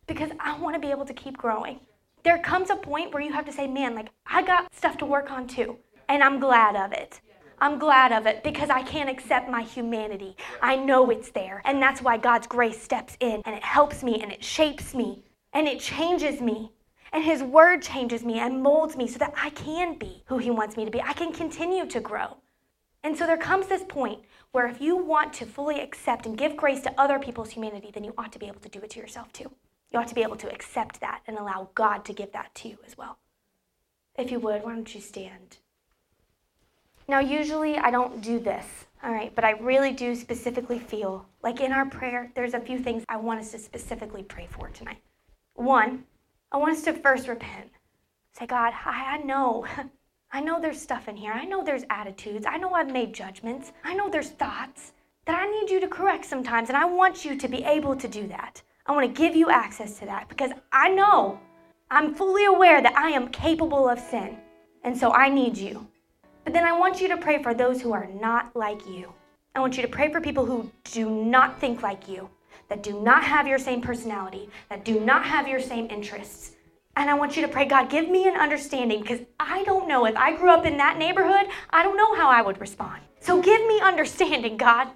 because 0.08 0.32
I 0.40 0.58
want 0.58 0.74
to 0.74 0.80
be 0.80 0.90
able 0.90 1.04
to 1.04 1.14
keep 1.14 1.36
growing 1.36 1.78
there 2.28 2.38
comes 2.38 2.68
a 2.68 2.76
point 2.76 3.14
where 3.14 3.22
you 3.22 3.32
have 3.32 3.46
to 3.46 3.52
say, 3.52 3.66
man, 3.66 3.94
like, 3.94 4.10
I 4.26 4.42
got 4.42 4.74
stuff 4.74 4.98
to 4.98 5.06
work 5.06 5.30
on 5.30 5.46
too. 5.46 5.78
And 6.10 6.22
I'm 6.22 6.38
glad 6.38 6.76
of 6.76 6.92
it. 6.92 7.22
I'm 7.58 7.78
glad 7.78 8.12
of 8.12 8.26
it 8.26 8.44
because 8.44 8.68
I 8.68 8.82
can't 8.82 9.08
accept 9.08 9.48
my 9.48 9.62
humanity. 9.62 10.36
I 10.60 10.76
know 10.76 11.08
it's 11.08 11.30
there. 11.30 11.62
And 11.64 11.80
that's 11.80 12.02
why 12.02 12.18
God's 12.18 12.46
grace 12.46 12.82
steps 12.82 13.16
in 13.20 13.40
and 13.46 13.56
it 13.56 13.64
helps 13.64 14.02
me 14.02 14.20
and 14.20 14.30
it 14.30 14.44
shapes 14.44 14.94
me 14.94 15.24
and 15.54 15.66
it 15.66 15.80
changes 15.80 16.42
me. 16.42 16.70
And 17.14 17.24
His 17.24 17.42
word 17.42 17.80
changes 17.80 18.22
me 18.26 18.40
and 18.40 18.62
molds 18.62 18.94
me 18.94 19.08
so 19.08 19.18
that 19.20 19.32
I 19.34 19.48
can 19.48 19.96
be 19.96 20.22
who 20.26 20.36
He 20.36 20.50
wants 20.50 20.76
me 20.76 20.84
to 20.84 20.90
be. 20.90 21.00
I 21.00 21.14
can 21.14 21.32
continue 21.32 21.86
to 21.86 21.98
grow. 21.98 22.36
And 23.04 23.16
so 23.16 23.26
there 23.26 23.38
comes 23.38 23.68
this 23.68 23.84
point 23.88 24.20
where 24.52 24.66
if 24.66 24.82
you 24.82 24.98
want 24.98 25.32
to 25.32 25.46
fully 25.46 25.80
accept 25.80 26.26
and 26.26 26.36
give 26.36 26.58
grace 26.58 26.82
to 26.82 27.00
other 27.00 27.18
people's 27.18 27.52
humanity, 27.52 27.90
then 27.90 28.04
you 28.04 28.12
ought 28.18 28.32
to 28.32 28.38
be 28.38 28.48
able 28.48 28.60
to 28.60 28.68
do 28.68 28.80
it 28.80 28.90
to 28.90 29.00
yourself 29.00 29.32
too. 29.32 29.50
You 29.90 29.98
ought 29.98 30.08
to 30.08 30.14
be 30.14 30.22
able 30.22 30.36
to 30.36 30.52
accept 30.52 31.00
that 31.00 31.22
and 31.26 31.38
allow 31.38 31.70
God 31.74 32.04
to 32.04 32.12
give 32.12 32.32
that 32.32 32.54
to 32.56 32.68
you 32.68 32.78
as 32.86 32.96
well. 32.96 33.18
If 34.16 34.30
you 34.30 34.40
would, 34.40 34.62
why 34.62 34.74
don't 34.74 34.94
you 34.94 35.00
stand? 35.00 35.58
Now, 37.06 37.20
usually 37.20 37.78
I 37.78 37.90
don't 37.90 38.20
do 38.20 38.38
this, 38.38 38.66
all 39.02 39.12
right, 39.12 39.34
but 39.34 39.44
I 39.44 39.52
really 39.52 39.92
do 39.92 40.14
specifically 40.14 40.78
feel 40.78 41.24
like 41.42 41.60
in 41.60 41.72
our 41.72 41.86
prayer, 41.86 42.30
there's 42.34 42.52
a 42.52 42.60
few 42.60 42.78
things 42.78 43.04
I 43.08 43.16
want 43.16 43.40
us 43.40 43.52
to 43.52 43.58
specifically 43.58 44.22
pray 44.22 44.46
for 44.50 44.68
tonight. 44.68 45.02
One, 45.54 46.04
I 46.52 46.58
want 46.58 46.76
us 46.76 46.82
to 46.82 46.92
first 46.92 47.26
repent. 47.26 47.70
Say, 48.32 48.46
God, 48.46 48.74
I, 48.84 49.16
I 49.16 49.18
know. 49.18 49.66
I 50.32 50.40
know 50.40 50.60
there's 50.60 50.80
stuff 50.80 51.08
in 51.08 51.16
here. 51.16 51.32
I 51.32 51.46
know 51.46 51.64
there's 51.64 51.84
attitudes. 51.88 52.44
I 52.46 52.58
know 52.58 52.74
I've 52.74 52.92
made 52.92 53.14
judgments. 53.14 53.72
I 53.82 53.94
know 53.94 54.10
there's 54.10 54.28
thoughts 54.28 54.92
that 55.24 55.38
I 55.38 55.46
need 55.46 55.70
you 55.70 55.80
to 55.80 55.88
correct 55.88 56.26
sometimes, 56.26 56.68
and 56.68 56.76
I 56.76 56.84
want 56.84 57.24
you 57.24 57.36
to 57.36 57.48
be 57.48 57.64
able 57.64 57.96
to 57.96 58.08
do 58.08 58.26
that. 58.28 58.62
I 58.88 58.92
want 58.92 59.14
to 59.14 59.22
give 59.22 59.36
you 59.36 59.50
access 59.50 59.98
to 59.98 60.06
that 60.06 60.30
because 60.30 60.50
I 60.72 60.88
know, 60.88 61.38
I'm 61.90 62.14
fully 62.14 62.46
aware 62.46 62.82
that 62.82 62.96
I 62.96 63.10
am 63.10 63.28
capable 63.28 63.86
of 63.86 64.00
sin. 64.00 64.38
And 64.82 64.96
so 64.96 65.12
I 65.12 65.28
need 65.28 65.58
you. 65.58 65.86
But 66.44 66.54
then 66.54 66.64
I 66.64 66.72
want 66.72 66.98
you 66.98 67.08
to 67.08 67.18
pray 67.18 67.42
for 67.42 67.52
those 67.52 67.82
who 67.82 67.92
are 67.92 68.06
not 68.06 68.56
like 68.56 68.86
you. 68.86 69.12
I 69.54 69.60
want 69.60 69.76
you 69.76 69.82
to 69.82 69.88
pray 69.88 70.10
for 70.10 70.22
people 70.22 70.46
who 70.46 70.70
do 70.84 71.10
not 71.10 71.60
think 71.60 71.82
like 71.82 72.08
you, 72.08 72.30
that 72.70 72.82
do 72.82 73.00
not 73.02 73.22
have 73.24 73.46
your 73.46 73.58
same 73.58 73.82
personality, 73.82 74.48
that 74.70 74.86
do 74.86 75.00
not 75.00 75.24
have 75.24 75.46
your 75.46 75.60
same 75.60 75.90
interests. 75.90 76.52
And 76.96 77.10
I 77.10 77.14
want 77.14 77.36
you 77.36 77.42
to 77.42 77.48
pray, 77.48 77.66
God, 77.66 77.90
give 77.90 78.08
me 78.08 78.26
an 78.26 78.36
understanding 78.36 79.02
because 79.02 79.20
I 79.38 79.64
don't 79.64 79.86
know. 79.86 80.06
If 80.06 80.16
I 80.16 80.34
grew 80.34 80.50
up 80.50 80.64
in 80.64 80.78
that 80.78 80.96
neighborhood, 80.96 81.48
I 81.70 81.82
don't 81.82 81.96
know 81.96 82.14
how 82.14 82.30
I 82.30 82.40
would 82.40 82.60
respond. 82.60 83.02
So 83.20 83.42
give 83.42 83.60
me 83.66 83.80
understanding, 83.80 84.56
God. 84.56 84.88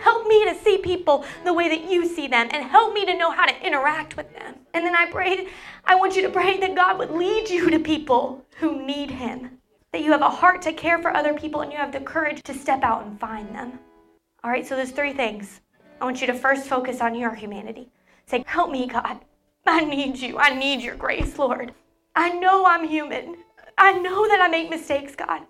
Help 0.00 0.26
me 0.26 0.44
to 0.46 0.54
see 0.54 0.78
people 0.78 1.24
the 1.44 1.52
way 1.52 1.68
that 1.68 1.90
you 1.90 2.06
see 2.06 2.26
them 2.26 2.48
and 2.52 2.64
help 2.64 2.94
me 2.94 3.04
to 3.04 3.16
know 3.16 3.30
how 3.30 3.46
to 3.46 3.66
interact 3.66 4.16
with 4.16 4.32
them. 4.34 4.54
And 4.72 4.84
then 4.84 4.96
I 4.96 5.10
prayed, 5.10 5.48
I 5.84 5.94
want 5.94 6.16
you 6.16 6.22
to 6.22 6.30
pray 6.30 6.58
that 6.58 6.74
God 6.74 6.98
would 6.98 7.10
lead 7.10 7.50
you 7.50 7.70
to 7.70 7.78
people 7.78 8.44
who 8.58 8.84
need 8.84 9.10
Him, 9.10 9.58
that 9.92 10.02
you 10.02 10.10
have 10.12 10.22
a 10.22 10.28
heart 10.30 10.62
to 10.62 10.72
care 10.72 11.00
for 11.00 11.14
other 11.14 11.34
people 11.34 11.60
and 11.60 11.70
you 11.70 11.78
have 11.78 11.92
the 11.92 12.00
courage 12.00 12.42
to 12.44 12.54
step 12.54 12.82
out 12.82 13.04
and 13.04 13.20
find 13.20 13.54
them. 13.54 13.78
All 14.42 14.50
right, 14.50 14.66
so 14.66 14.74
there's 14.74 14.90
three 14.90 15.12
things. 15.12 15.60
I 16.00 16.04
want 16.04 16.20
you 16.20 16.26
to 16.28 16.34
first 16.34 16.66
focus 16.66 17.02
on 17.02 17.14
your 17.14 17.34
humanity. 17.34 17.90
Say, 18.26 18.42
Help 18.46 18.70
me, 18.70 18.86
God. 18.86 19.20
I 19.66 19.84
need 19.84 20.18
you. 20.18 20.38
I 20.38 20.54
need 20.54 20.80
your 20.80 20.96
grace, 20.96 21.38
Lord. 21.38 21.74
I 22.16 22.30
know 22.30 22.64
I'm 22.64 22.88
human. 22.88 23.36
I 23.76 23.92
know 23.92 24.26
that 24.28 24.40
I 24.40 24.48
make 24.48 24.70
mistakes, 24.70 25.14
God. 25.14 25.42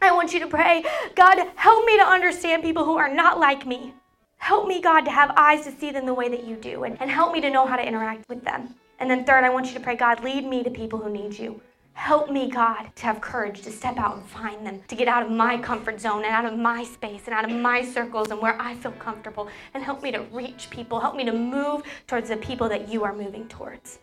I 0.00 0.12
want 0.12 0.32
you 0.32 0.40
to 0.40 0.46
pray, 0.46 0.84
God, 1.16 1.38
help 1.56 1.84
me 1.84 1.96
to 1.98 2.04
understand 2.04 2.62
people 2.62 2.84
who 2.84 2.96
are 2.96 3.12
not 3.12 3.38
like 3.38 3.66
me. 3.66 3.94
Help 4.36 4.68
me, 4.68 4.80
God, 4.80 5.00
to 5.02 5.10
have 5.10 5.32
eyes 5.36 5.64
to 5.64 5.72
see 5.72 5.90
them 5.90 6.06
the 6.06 6.14
way 6.14 6.28
that 6.28 6.44
you 6.44 6.54
do, 6.56 6.84
and, 6.84 7.00
and 7.00 7.10
help 7.10 7.32
me 7.32 7.40
to 7.40 7.50
know 7.50 7.66
how 7.66 7.76
to 7.76 7.86
interact 7.86 8.28
with 8.28 8.44
them. 8.44 8.74
And 9.00 9.10
then, 9.10 9.24
third, 9.24 9.44
I 9.44 9.50
want 9.50 9.66
you 9.66 9.74
to 9.74 9.80
pray, 9.80 9.96
God, 9.96 10.22
lead 10.22 10.44
me 10.44 10.62
to 10.62 10.70
people 10.70 10.98
who 11.00 11.10
need 11.10 11.36
you. 11.36 11.60
Help 11.94 12.30
me, 12.30 12.48
God, 12.48 12.90
to 12.94 13.02
have 13.02 13.20
courage 13.20 13.62
to 13.62 13.72
step 13.72 13.98
out 13.98 14.16
and 14.16 14.24
find 14.24 14.64
them, 14.64 14.80
to 14.86 14.94
get 14.94 15.08
out 15.08 15.24
of 15.24 15.32
my 15.32 15.58
comfort 15.58 16.00
zone 16.00 16.24
and 16.24 16.32
out 16.32 16.44
of 16.44 16.56
my 16.56 16.84
space 16.84 17.22
and 17.26 17.34
out 17.34 17.44
of 17.44 17.50
my 17.50 17.82
circles 17.82 18.30
and 18.30 18.40
where 18.40 18.60
I 18.62 18.76
feel 18.76 18.92
comfortable, 18.92 19.48
and 19.74 19.82
help 19.82 20.02
me 20.04 20.12
to 20.12 20.20
reach 20.32 20.70
people. 20.70 21.00
Help 21.00 21.16
me 21.16 21.24
to 21.24 21.32
move 21.32 21.82
towards 22.06 22.28
the 22.28 22.36
people 22.36 22.68
that 22.68 22.88
you 22.88 23.02
are 23.02 23.12
moving 23.12 23.48
towards. 23.48 23.98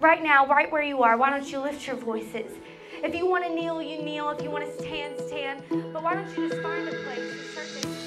Right 0.00 0.24
now, 0.24 0.44
right 0.48 0.70
where 0.72 0.82
you 0.82 1.04
are, 1.04 1.16
why 1.16 1.30
don't 1.30 1.50
you 1.50 1.60
lift 1.60 1.86
your 1.86 1.96
voices? 1.96 2.50
If 3.04 3.14
you 3.14 3.26
want 3.26 3.44
to 3.44 3.54
kneel, 3.54 3.82
you 3.82 4.00
kneel. 4.00 4.30
If 4.30 4.42
you 4.42 4.50
want 4.50 4.64
to 4.64 4.82
stand, 4.82 5.20
stand. 5.20 5.62
But 5.92 6.02
why 6.02 6.14
don't 6.14 6.34
you 6.34 6.48
just 6.48 6.62
find 6.62 6.88
a 6.88 6.92
place 7.02 7.18
and 7.18 7.40
start 7.50 7.66
to 7.82 8.03